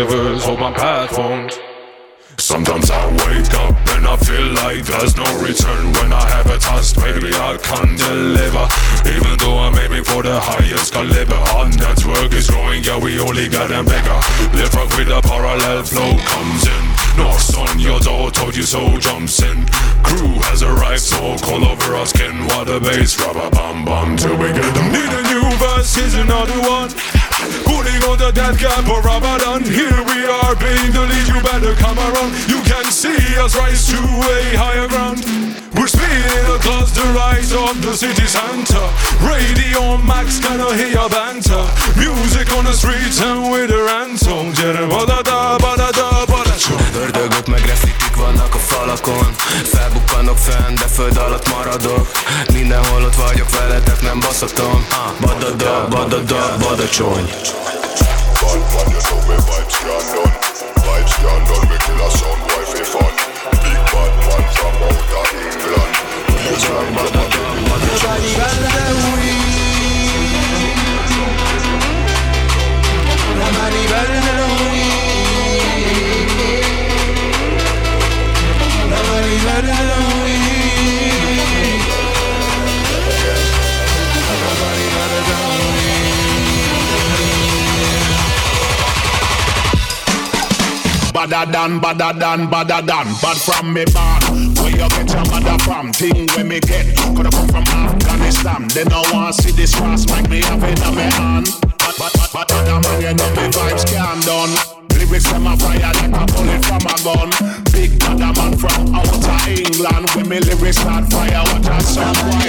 universe, 0.00 0.44
hold 0.44 0.60
my 0.60 0.72
path 0.72 1.10
formed. 1.14 1.69
Sometimes 2.50 2.90
I 2.90 3.06
wake 3.30 3.54
up 3.62 3.78
and 3.94 4.04
I 4.10 4.16
feel 4.16 4.42
like 4.58 4.82
there's 4.82 5.14
no 5.14 5.22
return. 5.38 5.86
When 6.02 6.12
I 6.12 6.26
have 6.34 6.50
a 6.50 6.58
task, 6.58 6.98
maybe 6.98 7.30
I 7.30 7.54
can 7.62 7.94
deliver. 7.94 8.66
Even 9.06 9.38
though 9.38 9.54
I'm 9.54 9.78
aiming 9.78 10.02
for 10.02 10.24
the 10.24 10.34
highest 10.34 10.92
caliber. 10.92 11.38
Our 11.54 11.70
network 11.70 12.34
is 12.34 12.50
growing, 12.50 12.82
yeah, 12.82 12.98
we 12.98 13.20
only 13.20 13.46
getting 13.46 13.86
bigger. 13.86 14.18
Live 14.58 14.74
rock 14.74 14.90
with 14.98 15.14
a 15.14 15.22
parallel 15.22 15.84
flow 15.86 16.18
comes 16.26 16.66
in. 16.66 16.84
Knocks 17.22 17.54
on 17.54 17.78
your 17.78 18.00
door, 18.00 18.32
told 18.32 18.56
you 18.56 18.66
so, 18.66 18.98
jumps 18.98 19.40
in. 19.46 19.62
Crew 20.02 20.34
has 20.50 20.64
arrived, 20.64 21.06
so 21.06 21.38
call 21.38 21.62
over 21.64 21.94
our 21.94 22.06
skin. 22.06 22.34
While 22.50 22.64
the 22.64 22.80
bass 22.80 23.14
rubber 23.22 23.48
bum 23.54 23.84
bum 23.84 24.16
till 24.16 24.34
we 24.34 24.50
get 24.50 24.66
them 24.74 24.90
Need 24.90 25.06
a 25.06 25.22
new 25.30 25.46
verse, 25.54 25.94
here's 25.94 26.14
another 26.14 26.58
one 26.66 26.90
Pulling 27.64 28.02
on 28.10 28.18
the 28.18 28.30
death 28.32 28.58
cap 28.58 28.86
of 28.86 29.04
Ramadan. 29.04 29.64
Here 29.64 30.00
we 30.10 30.18
are 30.26 30.54
playing 30.56 30.92
the 30.92 31.04
lead, 31.10 31.26
you 31.28 31.40
better 31.42 31.74
come 31.74 31.98
around. 31.98 32.32
You 32.48 32.60
can 32.62 32.84
see 32.90 33.18
us 33.38 33.56
rise 33.56 33.86
to 33.90 33.98
a 33.98 34.56
higher 34.56 34.88
ground. 34.88 35.24
We're 35.74 35.86
speeding 35.86 36.46
across 36.56 36.90
the 36.92 37.06
rise 37.14 37.52
of 37.52 37.80
the 37.82 37.94
city 37.94 38.26
center. 38.26 38.84
Radio 39.22 39.96
Max 39.98 40.40
gonna 40.40 40.74
hear 40.74 41.08
banter. 41.08 41.64
Music 41.96 42.50
on 42.56 42.64
the 42.64 42.72
streets 42.72 43.20
and 43.20 43.50
with 43.50 43.70
a 43.70 43.82
ransom. 43.84 44.52
Gyere, 44.52 44.86
badada, 44.88 45.56
badada, 45.58 46.26
badachó. 46.26 46.74
Ördögök 46.94 47.46
meg 47.46 47.62
grafitik 47.62 48.14
vannak 48.16 48.54
a 48.54 48.58
falakon 48.58 49.34
Fenn, 50.44 50.74
de 50.74 50.88
föld 50.88 51.16
alatt 51.16 51.48
maradok. 51.54 52.06
Mindenhol 52.52 53.02
ott 53.04 53.14
vagyok 53.14 53.50
veletek, 53.50 54.02
nem 54.02 54.20
baszatom. 54.20 54.86
Badada, 55.20 55.86
badada, 55.90 56.56
badacsony. 56.58 57.30
Bad 58.40 58.60
man, 58.72 58.90
you 58.90 59.00
know 59.00 59.20
me 59.28 59.36
vibes 59.46 59.76
can 61.84 62.00
a 62.00 62.10
sound 62.10 62.40
Big 63.62 63.80
bad 63.92 64.12
man 64.26 64.42
from 64.56 64.74
out 64.84 65.04
of 65.18 65.30
England 65.44 65.94
Yes, 66.44 66.64
I'm 66.70 66.88
bad 66.96 67.14
man, 67.14 67.40
Nobody 73.40 73.82
better 73.92 74.20
than 74.26 74.40
we 74.60 74.82
Nobody 78.90 79.36
better 79.44 79.76
than 79.88 80.29
Badder 91.20 91.52
than, 91.52 91.80
badder 91.80 92.18
than, 92.18 92.48
badder 92.48 92.80
than 92.80 93.04
Bad 93.20 93.36
from 93.36 93.74
me 93.74 93.84
born 93.92 94.56
Where 94.56 94.72
you 94.72 94.88
get 94.88 95.12
your 95.12 95.20
mother 95.28 95.58
from? 95.62 95.92
Thing 95.92 96.26
where 96.28 96.46
me 96.46 96.60
get 96.60 96.96
Coulda 96.96 97.28
come 97.28 97.46
from 97.48 97.64
Afghanistan. 97.68 98.66
They 98.72 98.84
no 98.84 99.04
want 99.12 99.34
see 99.34 99.52
this 99.52 99.74
cross 99.76 100.08
Make 100.08 100.30
me 100.30 100.40
have 100.40 100.64
it 100.64 100.80
on 100.80 100.96
me 100.96 101.02
hand. 101.02 101.50
But, 101.76 101.94
but, 101.98 102.12
but, 102.16 102.30
but 102.32 102.50
other 102.52 102.80
man 102.80 103.02
you 103.02 103.12
know 103.12 103.28
me 103.36 103.52
vibes 103.52 103.84
can 103.84 104.20
done. 104.24 104.56
Lyrics 104.96 105.28
them 105.30 105.46
a 105.46 105.54
fire 105.58 105.92
like 105.92 106.08
a 106.08 106.24
bullet 106.32 106.64
from 106.64 106.88
a 106.88 106.96
gun. 107.04 107.28
Big 107.68 108.00
badder 108.00 108.32
man 108.40 108.56
from 108.56 108.94
outer 108.94 109.44
England. 109.44 110.08
When 110.16 110.26
me 110.26 110.40
lyrics 110.40 110.78
start 110.78 111.04
fire 111.12 111.44
What 111.52 111.68
a 111.68 111.82
song 111.84 112.16
why 112.16 112.48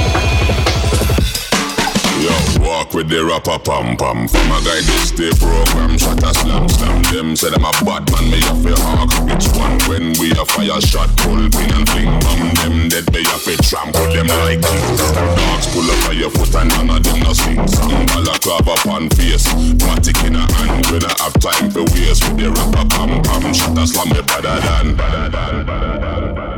walk 2.81 2.93
with 2.93 3.09
the 3.09 3.21
rapper 3.23 3.59
pam 3.61 3.95
pam. 3.97 4.27
From 4.27 4.49
a 4.49 4.57
guy 4.65 4.81
this 4.81 5.11
day 5.11 5.29
program 5.37 5.97
Shot 5.97 6.23
a 6.23 6.33
slam 6.33 6.67
slam. 6.69 7.03
Them 7.13 7.35
say 7.35 7.49
them 7.49 7.65
a 7.65 7.71
bad 7.85 8.09
man 8.09 8.25
Me 8.31 8.39
have 8.41 8.61
to 8.65 8.75
hawk. 8.81 9.13
Which 9.29 9.45
one? 9.53 9.77
When 9.85 10.17
we 10.17 10.33
a 10.33 10.45
fire 10.45 10.81
shot 10.81 11.09
Pull 11.21 11.45
pin 11.53 11.69
and 11.77 11.85
fling 11.89 12.13
bomb 12.25 12.41
Them 12.57 12.89
dead 12.89 13.05
me 13.13 13.21
have 13.29 13.43
to 13.45 13.53
trample 13.61 14.09
them 14.09 14.27
like 14.45 14.61
kings 14.65 15.01
Dogs 15.13 15.67
pull 15.69 15.85
up 15.85 16.09
on 16.09 16.17
your 16.17 16.31
foot 16.33 16.53
and 16.57 16.69
none 16.73 16.97
of 16.97 17.03
them 17.03 17.19
no 17.21 17.33
sing. 17.33 17.61
Song 17.67 18.05
Balaclava 18.09 18.73
upon 18.81 19.09
face. 19.13 19.45
Matic 19.85 20.17
in 20.25 20.35
a 20.35 20.45
hand. 20.57 20.85
When 20.89 21.05
I 21.05 21.13
have 21.21 21.35
time 21.37 21.69
for 21.69 21.85
waste 21.93 22.25
With 22.25 22.41
the 22.41 22.49
rapper 22.49 22.85
pam 22.89 23.21
pam. 23.21 23.53
Shot 23.53 23.77
a 23.77 23.85
slam 23.85 24.09
me 24.09 24.21
better 24.25 24.57
than 24.57 24.95
Better 24.95 25.29
than 25.29 25.65
Better 25.65 26.35
than 26.35 26.50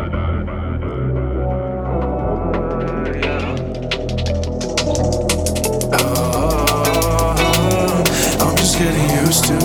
used 9.33 9.45
to 9.45 9.59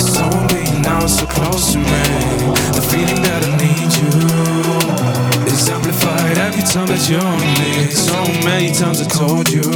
someone 0.00 0.48
being 0.48 0.80
now 0.80 1.06
so 1.06 1.26
close 1.26 1.72
to 1.72 1.78
me. 1.78 2.04
The 2.76 2.82
feeling 2.90 3.20
that 3.28 3.40
I 3.44 3.50
need 3.60 3.90
you 4.00 4.12
is 5.52 5.68
amplified 5.68 6.38
every 6.38 6.62
time 6.62 6.86
that 6.86 7.02
you're 7.10 7.20
on 7.20 7.40
me. 7.60 7.90
So 7.90 8.16
many 8.48 8.72
times 8.72 9.00
I 9.02 9.08
told 9.20 9.50
you, 9.50 9.68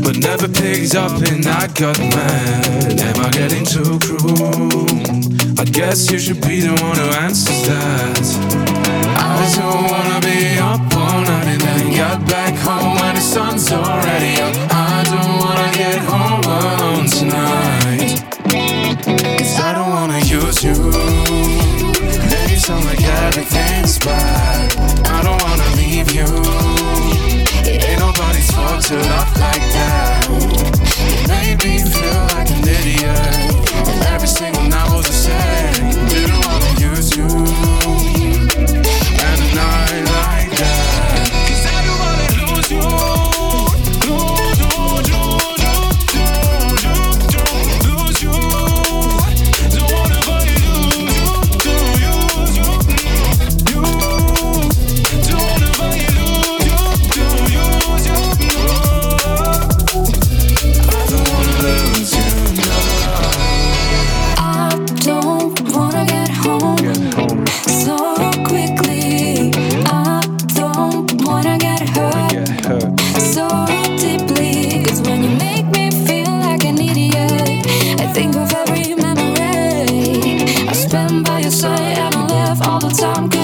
but 0.00 0.16
never 0.16 0.48
picked 0.48 0.94
up, 0.94 1.12
and 1.28 1.44
I 1.46 1.66
got 1.82 1.98
mad. 1.98 3.00
Am 3.00 3.18
I 3.20 3.28
getting 3.30 3.66
too 3.66 3.98
cruel? 4.00 4.86
I 5.60 5.64
guess 5.64 6.10
you 6.10 6.18
should 6.18 6.40
be 6.40 6.60
the 6.60 6.72
one 6.80 6.96
who 6.96 7.08
answers 7.26 7.60
that. 7.68 8.24
I 9.12 9.44
don't 9.58 9.84
wanna 9.92 10.20
be 10.24 10.58
up 10.58 10.80
all 10.96 11.20
night 11.20 11.48
and 11.52 11.60
then 11.60 11.90
get 11.90 12.18
back 12.28 12.54
home 12.64 12.94
when 12.96 13.14
the 13.14 13.20
sun's 13.20 13.70
already 13.72 14.40
up. 14.40 14.45
all 82.76 82.90
the 82.90 82.94
time. 82.94 83.35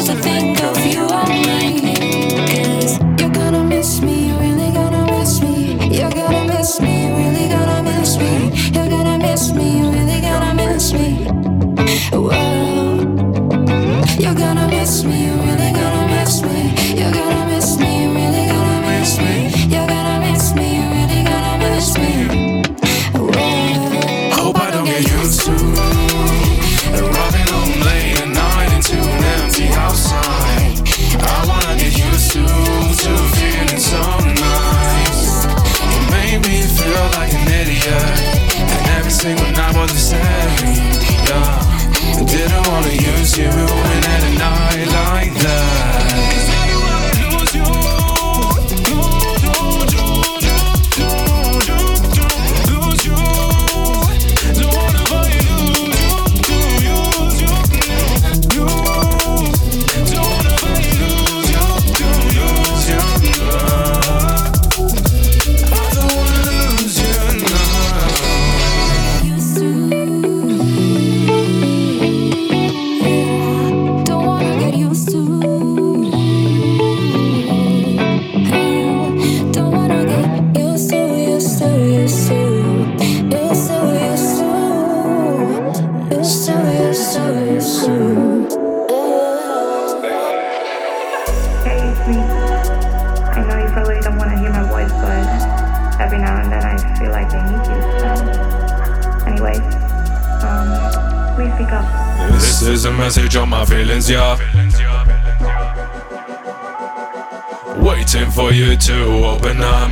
Waiting 107.79 108.31
for 108.31 108.53
you 108.53 108.77
to 108.77 109.05
open 109.25 109.63
up. 109.63 109.91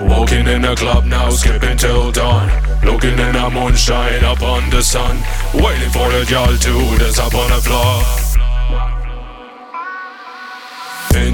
Walking 0.00 0.46
in 0.46 0.62
the 0.62 0.74
club 0.76 1.04
now, 1.04 1.30
skipping 1.30 1.76
till 1.76 2.12
dawn. 2.12 2.48
Looking 2.84 3.18
in 3.18 3.32
the 3.32 3.50
moonshine 3.52 4.22
up 4.24 4.42
on 4.42 4.70
the 4.70 4.80
sun. 4.80 5.16
Waiting 5.54 5.90
for 5.90 6.08
the 6.12 6.24
girl 6.28 6.56
to 6.56 6.98
dance 6.98 7.18
up 7.18 7.34
on 7.34 7.50
the 7.50 7.60
floor. 7.60 8.25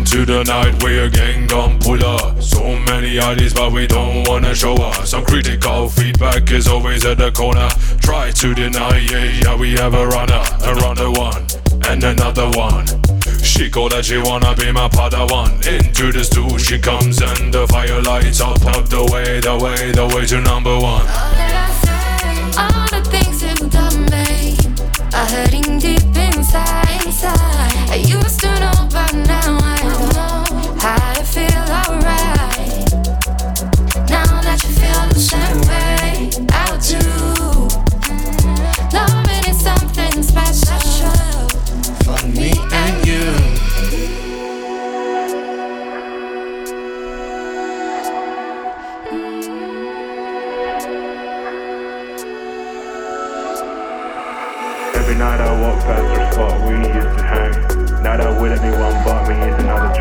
Into 0.02 0.26
the 0.26 0.42
night 0.42 0.82
where 0.82 1.08
gang 1.08 1.46
gon' 1.46 1.78
pull 1.78 2.04
up 2.04 2.42
So 2.42 2.76
many 2.90 3.20
ideas 3.20 3.54
but 3.54 3.70
we 3.70 3.86
don't 3.86 4.26
wanna 4.26 4.52
show 4.52 4.74
us 4.74 5.10
Some 5.10 5.24
critical 5.24 5.88
feedback 5.88 6.50
is 6.50 6.66
always 6.66 7.04
at 7.04 7.18
the 7.18 7.30
corner. 7.30 7.68
Try 8.00 8.32
to 8.32 8.52
deny 8.52 8.98
it, 9.00 9.44
yeah 9.44 9.54
we 9.54 9.74
have 9.74 9.94
a 9.94 10.08
runner. 10.08 10.42
Another 10.64 11.08
one, 11.12 11.46
and 11.88 12.02
another 12.02 12.50
one. 12.50 12.84
She 13.44 13.70
called 13.70 13.92
that 13.92 14.04
she 14.04 14.18
wanna 14.18 14.56
be 14.56 14.72
my 14.72 14.88
padawan. 14.88 15.64
Into 15.64 16.10
the 16.10 16.24
stool 16.24 16.58
she 16.58 16.80
comes 16.80 17.22
and 17.22 17.54
the 17.54 17.68
fire 17.68 18.02
lights 18.02 18.40
up 18.40 18.60
Up 18.74 18.88
the 18.88 19.04
way, 19.12 19.38
the 19.38 19.56
way, 19.56 19.92
the 19.92 20.06
way 20.16 20.26
to 20.26 20.40
number 20.40 20.76
one. 20.80 21.06
All 22.58 22.88
the 22.90 23.08
things 23.08 23.40
you've 23.40 23.70
done, 23.70 24.06
babe, 24.10 24.71
are 25.14 25.26
hurting 25.26 25.78
deep 25.78 26.02
inside. 26.16 27.04
inside. 27.04 27.90
I 27.90 27.96
used 27.96 28.40
to 28.40 28.48
know, 28.60 28.88
but 28.90 29.12
now 29.14 29.58
I 29.60 30.01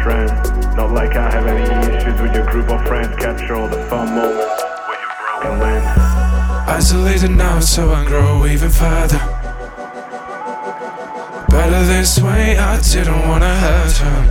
Not 0.03 0.91
like 0.93 1.15
I 1.15 1.29
have 1.29 1.45
any 1.45 1.95
issues 1.95 2.19
with 2.19 2.33
your 2.33 2.45
group 2.47 2.69
of 2.71 2.83
friends. 2.87 3.15
Capture 3.17 3.53
all 3.55 3.67
the 3.67 3.83
fun 3.85 4.15
moments 4.15 4.63
where 4.87 4.99
you're 4.99 5.15
broken 5.41 5.59
land. 5.59 5.85
Isolated 6.67 7.31
now, 7.31 7.59
so 7.59 7.91
I 7.91 8.03
grow 8.05 8.47
even 8.47 8.71
further. 8.71 9.19
Better 11.49 11.85
this 11.85 12.19
way, 12.19 12.57
I 12.57 12.79
didn't 12.81 13.27
wanna 13.27 13.55
hurt 13.55 13.97
her. 13.97 14.21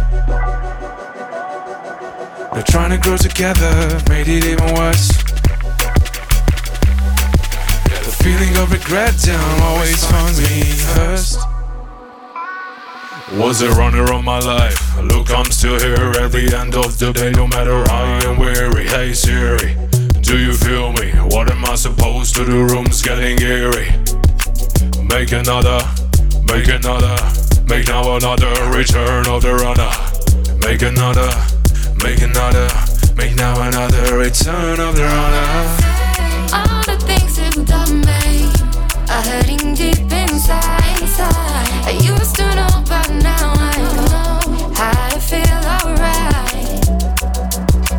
We're 2.53 2.63
trying 2.63 2.91
to 2.91 2.99
grow 2.99 3.17
together, 3.17 4.01
made 4.09 4.27
it 4.27 4.45
even 4.45 4.75
worse. 4.75 5.13
Yeah, 7.89 8.03
the 8.03 8.17
feeling 8.25 8.57
of 8.57 8.73
regret 8.73 9.15
down 9.23 9.61
always 9.63 10.05
finds 10.05 10.41
me 10.41 10.63
first. 10.95 11.50
Was 13.39 13.63
a 13.63 13.71
runner 13.71 14.13
of 14.13 14.25
my 14.25 14.41
life. 14.41 14.97
Look, 15.01 15.31
I'm 15.31 15.51
still 15.53 15.79
here 15.79 16.13
every 16.19 16.53
end 16.53 16.75
of 16.75 16.99
the 16.99 17.13
day, 17.13 17.31
no 17.31 17.47
matter 17.47 17.89
I 17.89 18.21
am 18.25 18.39
weary. 18.39 18.89
Hey 18.89 19.15
Siri, 19.15 19.77
do 20.21 20.37
you 20.37 20.53
feel 20.53 20.93
me? 20.95 21.13
What 21.31 21.49
am 21.49 21.65
I 21.65 21.77
supposed 21.77 22.35
to 22.35 22.45
do? 22.45 22.65
Room's 22.67 23.03
getting 23.03 23.41
eerie. 23.41 23.95
Make 25.09 25.31
another, 25.31 25.79
make 26.51 26.67
another, 26.67 27.17
make 27.69 27.87
now 27.87 28.17
another 28.17 28.51
return 28.77 29.27
of 29.29 29.43
the 29.43 29.55
runner. 29.55 29.95
Make 30.67 30.83
another, 30.83 31.31
make 32.03 32.23
another, 32.23 32.69
make 33.15 33.37
now 33.37 33.63
another 33.63 34.19
return 34.19 34.81
of 34.81 34.97
the 34.97 35.05
runner. 35.05 35.91
All 36.53 36.83
the 36.83 36.99
things 37.07 37.39
you've 37.39 37.65
done, 37.65 38.03
babe, 38.03 38.70
are 39.11 39.23
hurting 39.23 39.75
deep 39.75 40.11
inside. 40.13 41.01
I 41.85 41.93
used 42.01 42.37
to 42.37 42.47
know, 42.55 42.83
but 42.87 43.09
now 43.23 43.53
I 43.57 43.75
know 43.97 44.73
how 44.75 45.09
to 45.11 45.21
feel 45.21 45.61
alright. 45.77 46.87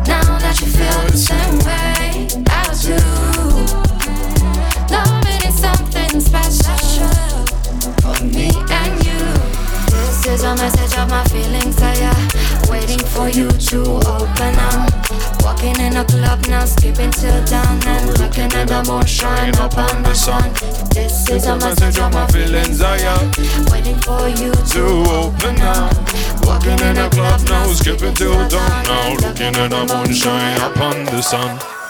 Now 0.08 0.38
that 0.42 0.56
you 0.60 0.66
feel 0.66 1.00
the 1.10 1.18
same 1.18 1.58
way, 1.68 2.28
I 2.48 2.60
do. 2.82 2.98
Is 5.44 5.58
something 5.58 6.20
special 6.20 7.46
for 8.02 8.24
me 8.24 8.50
and 8.70 9.04
you. 9.04 9.22
This 9.90 10.26
is 10.26 10.42
a 10.44 10.54
message 10.54 10.94
of 10.98 11.08
my 11.10 11.24
feelings, 11.24 11.80
yeah. 11.80 12.41
Waiting 12.72 13.04
for 13.04 13.28
you 13.28 13.50
to 13.50 13.80
open 14.08 14.54
up. 14.56 14.88
Walking 15.44 15.78
in 15.78 15.94
a 15.94 16.04
club 16.06 16.40
now, 16.48 16.64
skipping 16.64 17.10
till 17.10 17.44
dawn 17.44 17.78
and 17.86 18.18
looking 18.18 18.50
at 18.50 18.66
the 18.66 18.82
moonshine 18.88 19.54
up 19.56 19.76
on 19.76 20.02
the 20.02 20.14
sun. 20.14 20.50
This 20.94 21.28
is 21.28 21.44
a 21.44 21.56
message 21.58 21.98
of 21.98 22.14
my 22.14 22.26
feelings, 22.28 22.80
I 22.80 22.96
am 22.96 23.30
waiting 23.70 24.00
for 24.00 24.26
you 24.26 24.52
to 24.52 24.84
open 25.20 25.60
up. 25.60 25.92
Walking 26.46 26.80
in 26.80 26.96
a 26.96 27.10
club 27.10 27.40
now, 27.46 27.66
skipping 27.74 28.14
till 28.14 28.48
dawn 28.48 28.82
now, 28.84 29.16
looking 29.16 29.54
at 29.54 29.68
the 29.68 29.84
moonshine 29.92 30.58
up 30.62 30.76
on 30.80 31.04
the 31.04 31.20
sun. 31.20 31.81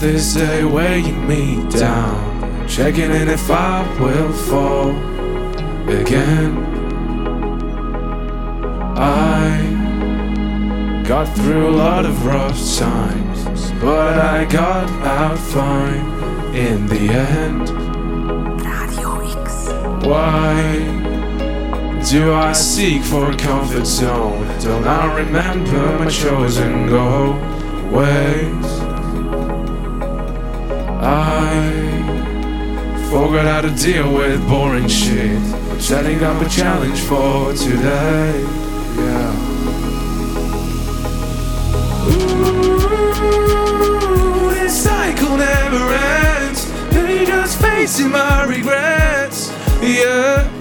This 0.00 0.34
day 0.34 0.64
weighing 0.64 1.26
me 1.26 1.68
down, 1.70 2.68
checking 2.68 3.10
in 3.10 3.28
if 3.28 3.50
I 3.50 3.82
will 4.00 4.32
fall 4.32 4.90
again. 5.88 6.56
I 8.96 11.02
got 11.04 11.26
through 11.36 11.68
a 11.68 11.74
lot 11.74 12.06
of 12.06 12.24
rough 12.24 12.56
times, 12.76 13.72
but 13.80 14.18
I 14.18 14.44
got 14.44 14.88
out 15.04 15.38
fine 15.38 16.54
in 16.54 16.86
the 16.86 17.10
end. 17.10 17.70
Why 20.06 20.78
do 22.08 22.34
I 22.34 22.52
seek 22.52 23.02
for 23.02 23.32
a 23.32 23.36
comfort 23.36 23.84
zone? 23.84 24.46
Don't 24.60 24.86
I 24.86 25.18
remember 25.18 25.98
my 25.98 26.08
chosen 26.08 26.88
goal? 26.88 27.34
Ways 27.90 28.77
I 31.00 32.00
forgot 33.08 33.46
how 33.46 33.60
to 33.60 33.70
deal 33.70 34.12
with 34.12 34.46
boring 34.48 34.88
shit. 34.88 35.38
I'm 35.70 35.80
setting 35.80 36.24
up 36.24 36.42
a 36.42 36.48
challenge 36.48 37.00
for 37.00 37.52
today. 37.52 38.44
Yeah. 38.96 39.32
Ooh, 43.30 44.50
this 44.50 44.82
cycle 44.82 45.36
never 45.36 45.94
ends. 45.94 46.66
They 46.90 47.24
just 47.24 47.60
facing 47.60 48.10
my 48.10 48.44
regrets. 48.44 49.52
Yeah. 49.80 50.57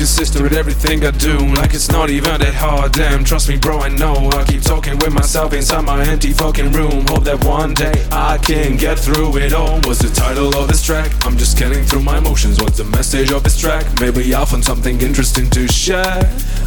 Consistent 0.00 0.42
with 0.42 0.54
everything 0.54 1.04
I 1.04 1.10
do 1.10 1.36
Like 1.60 1.74
it's 1.74 1.90
not 1.90 2.08
even 2.08 2.40
that 2.40 2.54
hard, 2.54 2.92
damn 2.92 3.22
Trust 3.22 3.50
me 3.50 3.58
bro, 3.58 3.80
I 3.80 3.90
know 3.90 4.14
I 4.32 4.44
keep 4.44 4.62
talking 4.62 4.96
with 4.96 5.12
myself 5.12 5.52
inside 5.52 5.84
my 5.84 6.02
empty 6.02 6.32
fucking 6.32 6.72
room 6.72 7.04
Hope 7.06 7.24
that 7.24 7.44
one 7.44 7.74
day 7.74 7.92
I 8.10 8.38
can 8.38 8.78
get 8.78 8.98
through 8.98 9.36
it 9.36 9.52
all 9.52 9.78
What's 9.82 9.98
the 9.98 10.08
title 10.08 10.56
of 10.56 10.68
this 10.68 10.82
track? 10.82 11.12
I'm 11.26 11.36
just 11.36 11.58
getting 11.58 11.84
through 11.84 12.00
my 12.00 12.16
emotions 12.16 12.62
What's 12.62 12.78
the 12.78 12.84
message 12.84 13.30
of 13.30 13.44
this 13.44 13.60
track? 13.60 13.84
Maybe 14.00 14.34
I'll 14.34 14.46
find 14.46 14.64
something 14.64 14.98
interesting 15.02 15.50
to 15.50 15.68
share 15.68 16.20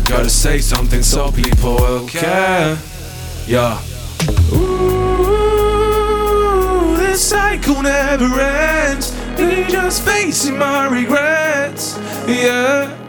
Gotta 0.05 0.29
say 0.29 0.59
something 0.59 1.01
so 1.01 1.31
people 1.31 1.73
will 1.77 2.07
care 2.07 2.77
Yeah 3.47 3.81
Ooh 4.53 5.23
this 6.97 7.29
cycle 7.29 7.81
never 7.83 8.39
ends. 8.39 9.11
Just 9.37 10.03
facing 10.03 10.57
my 10.57 10.87
regrets. 10.87 11.97
Yeah. 12.27 13.02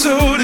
so 0.00 0.39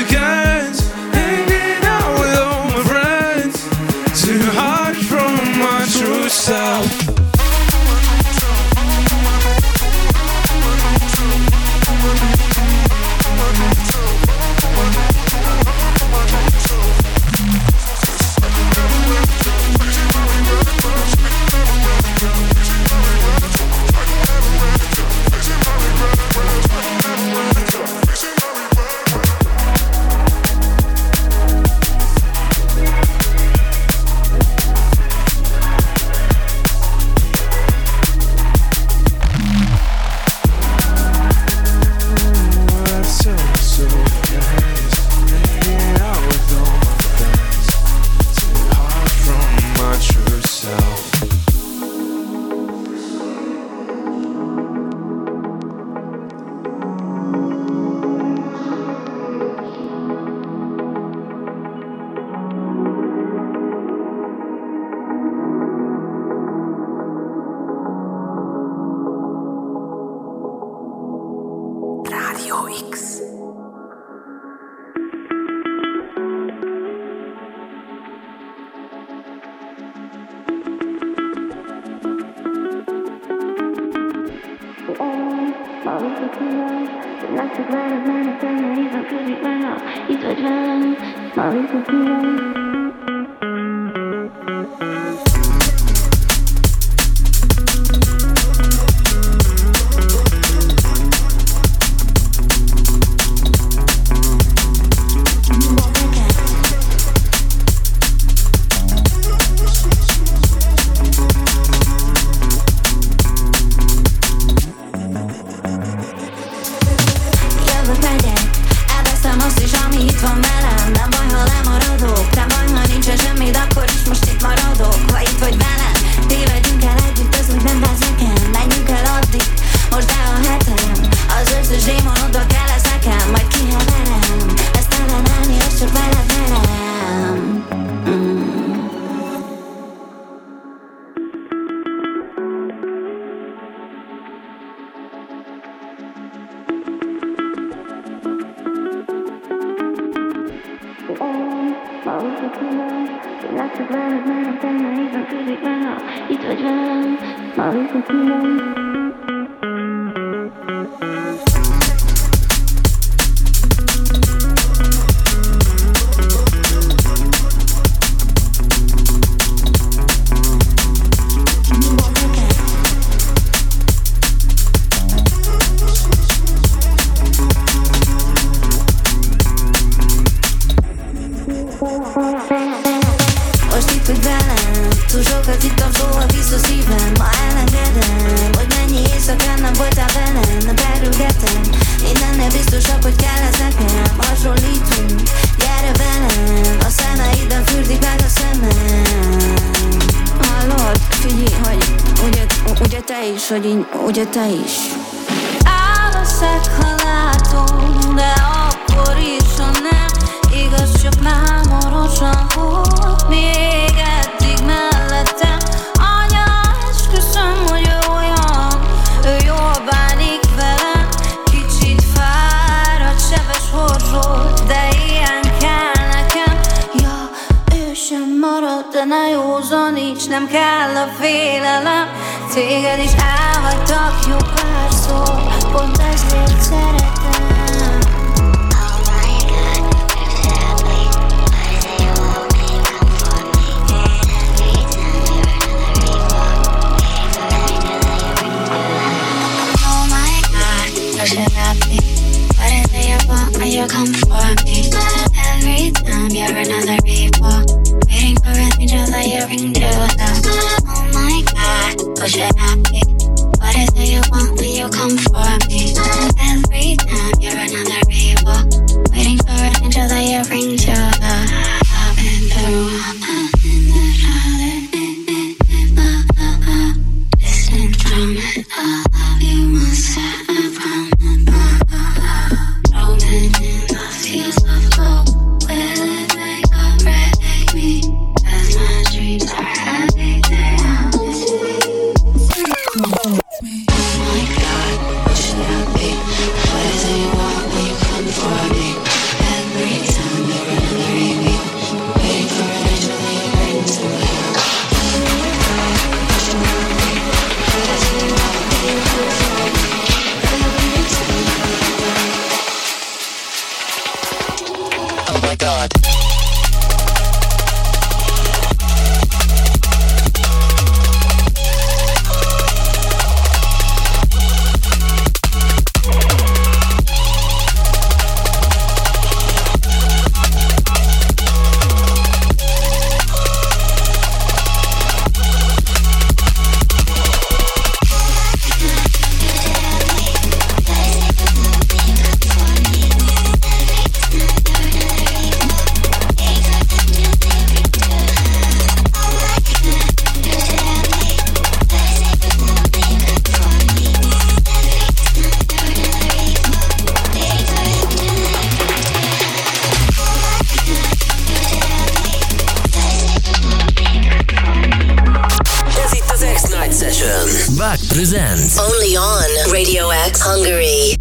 presents. 368.17 368.79
Only 368.79 369.17
on 369.17 369.71
Radio 369.73 370.07
X 370.31 370.43
Hungary. 370.43 371.17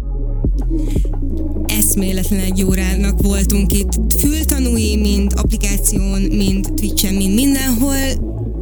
eszméletlen 1.66 2.40
egy 2.40 2.64
órának 2.64 3.22
voltunk 3.22 3.72
itt, 3.72 3.92
fültanúi, 4.18 4.96
mind 4.96 5.32
applikáción, 5.36 6.20
mind 6.20 6.72
Twitchen, 6.74 7.14
mind 7.14 7.34
mindenhol. 7.34 7.94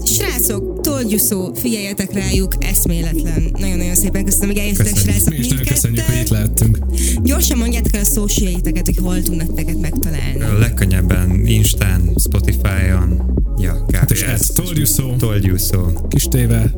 Srácok, 0.05 0.81
told 0.81 1.11
you 1.11 1.19
so, 1.19 1.55
figyeljetek 1.55 2.13
rájuk, 2.13 2.55
eszméletlen. 2.59 3.57
Nagyon-nagyon 3.59 3.95
szépen 3.95 4.25
köszönöm, 4.25 4.49
hogy 4.49 4.59
eljöttetek, 4.59 4.97
srácok. 4.97 5.29
Mi 5.29 5.37
is 5.37 5.49
nagyon 5.49 5.65
köszönjük, 5.65 6.05
hogy 6.07 6.21
itt 6.21 6.29
lehettünk. 6.29 6.79
Gyorsan 7.23 7.59
mondjátok 7.59 7.95
el 7.95 8.01
a 8.01 8.05
sociaiteket, 8.05 8.87
hogy 8.87 8.97
hol 8.97 9.23
tudnak 9.23 9.55
teket 9.55 9.81
megtalálni. 9.81 10.43
A 10.43 10.59
legkönnyebben 10.59 11.47
Instán, 11.47 12.11
Spotify-on, 12.17 13.43
ja, 13.59 13.85
kb. 13.87 14.11
És 14.11 14.23
ez 14.23 14.47
Told 14.47 14.77
You 14.77 14.85
So. 14.87 15.17
Told 15.17 15.45
You 15.45 15.57
So. 15.57 16.09
Kis 16.09 16.25
téve. 16.25 16.75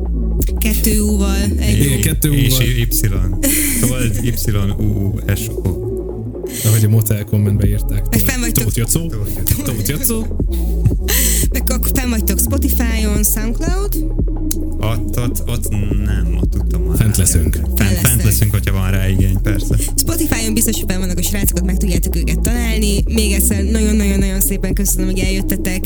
Kettő 0.57 0.99
U-val. 0.99 1.35
Egy 1.59 1.79
Igen, 1.79 2.01
kettő 2.01 2.33
És 2.33 2.53
U-val. 2.53 2.65
Y. 2.67 2.87
Told 3.81 4.19
Y, 4.23 4.83
U, 4.83 5.13
S, 5.35 5.47
O. 5.63 5.85
Ahogy 6.65 6.83
a 6.85 6.89
motel 6.89 7.23
kommentbe 7.23 7.67
írták. 7.67 8.09
Meg 8.09 8.19
fenn 8.19 8.39
vagytok- 8.39 8.63
Tóth 8.63 8.77
Jocó. 8.77 9.13
Tóth 9.63 9.89
Jocó. 9.89 10.25
Meg 11.51 11.69
akkor 11.71 11.91
fenn 11.93 12.09
vagytok 12.09 12.39
Spotify-on, 12.39 13.23
Soundcloud, 13.23 13.95
Ott, 14.79 15.19
ott, 15.19 15.43
ott 15.49 15.69
nem, 16.05 16.37
ott 16.41 16.51
tudtam 16.51 16.81
már. 16.81 16.97
Fent 16.97 17.17
leszünk. 17.17 17.59
Fent, 17.75 17.97
fent 17.97 18.23
leszünk, 18.23 18.51
hogyha 18.51 18.73
van 18.73 18.91
rá 18.91 19.07
igény, 19.09 19.41
persze. 19.41 19.75
Spotify-on 19.97 20.53
biztos, 20.53 20.75
hogy 20.75 20.85
fenn 20.87 20.99
vannak 20.99 21.17
a 21.17 21.21
srácokat, 21.21 21.65
meg 21.65 21.77
tudjátok 21.77 22.15
őket 22.15 22.39
találni. 22.39 23.03
Még 23.13 23.31
egyszer 23.31 23.63
nagyon-nagyon-nagyon 23.63 24.41
szépen 24.41 24.73
köszönöm, 24.73 25.05
hogy 25.05 25.19
eljöttetek. 25.19 25.83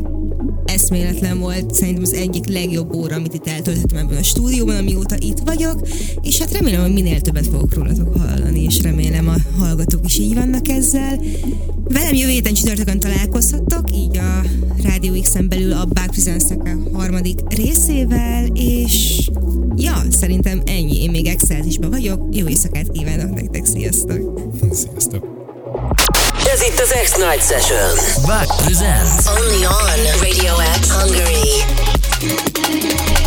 Eszméletlen 0.65 1.39
volt, 1.39 1.73
szerintem 1.73 2.03
az 2.03 2.13
egyik 2.13 2.47
legjobb 2.47 2.95
óra, 2.95 3.15
amit 3.15 3.33
itt 3.33 3.47
eltöltöttem 3.47 3.97
ebben 3.97 4.17
a 4.17 4.23
stúdióban, 4.23 4.75
amióta 4.75 5.15
itt 5.19 5.39
vagyok, 5.45 5.87
és 6.21 6.37
hát 6.37 6.51
remélem, 6.51 6.81
hogy 6.81 6.93
minél 6.93 7.21
többet 7.21 7.47
fogok 7.47 7.73
rólatok 7.73 8.17
hallani, 8.17 8.63
és 8.63 8.81
remélem 8.81 9.27
a 9.27 9.35
hallgatók 9.57 10.05
is 10.05 10.17
így 10.17 10.33
vannak 10.33 10.67
ezzel. 10.67 11.21
Velem 11.83 12.13
jövő 12.13 12.31
héten 12.31 12.53
csütörtökön 12.53 12.99
találkozhattok, 12.99 13.95
így 13.95 14.17
a 14.17 14.41
Rádió 14.83 15.21
X-en 15.21 15.47
belül 15.49 15.71
a 15.71 15.85
Back 15.85 16.11
presents 16.11 16.43
a 16.49 16.97
harmadik 16.97 17.39
részével, 17.55 18.45
és 18.53 19.29
ja, 19.75 20.03
szerintem 20.09 20.61
ennyi. 20.65 21.01
Én 21.01 21.11
még 21.11 21.25
Excelzisben 21.25 21.89
vagyok. 21.89 22.35
Jó 22.35 22.47
éjszakát 22.47 22.91
kívánok 22.91 23.33
nektek, 23.33 23.65
sziasztok! 23.65 24.41
Sziasztok! 24.71 25.40
Ez 26.51 26.61
itt 26.61 26.79
az 26.79 26.95
X-Night 27.03 27.47
Session. 27.47 27.95
Back 28.25 28.63
presents. 28.63 29.27
Only 29.27 29.65
on 29.65 30.21
Radio 30.21 30.55
X 30.79 30.91
Hungary. 30.91 33.20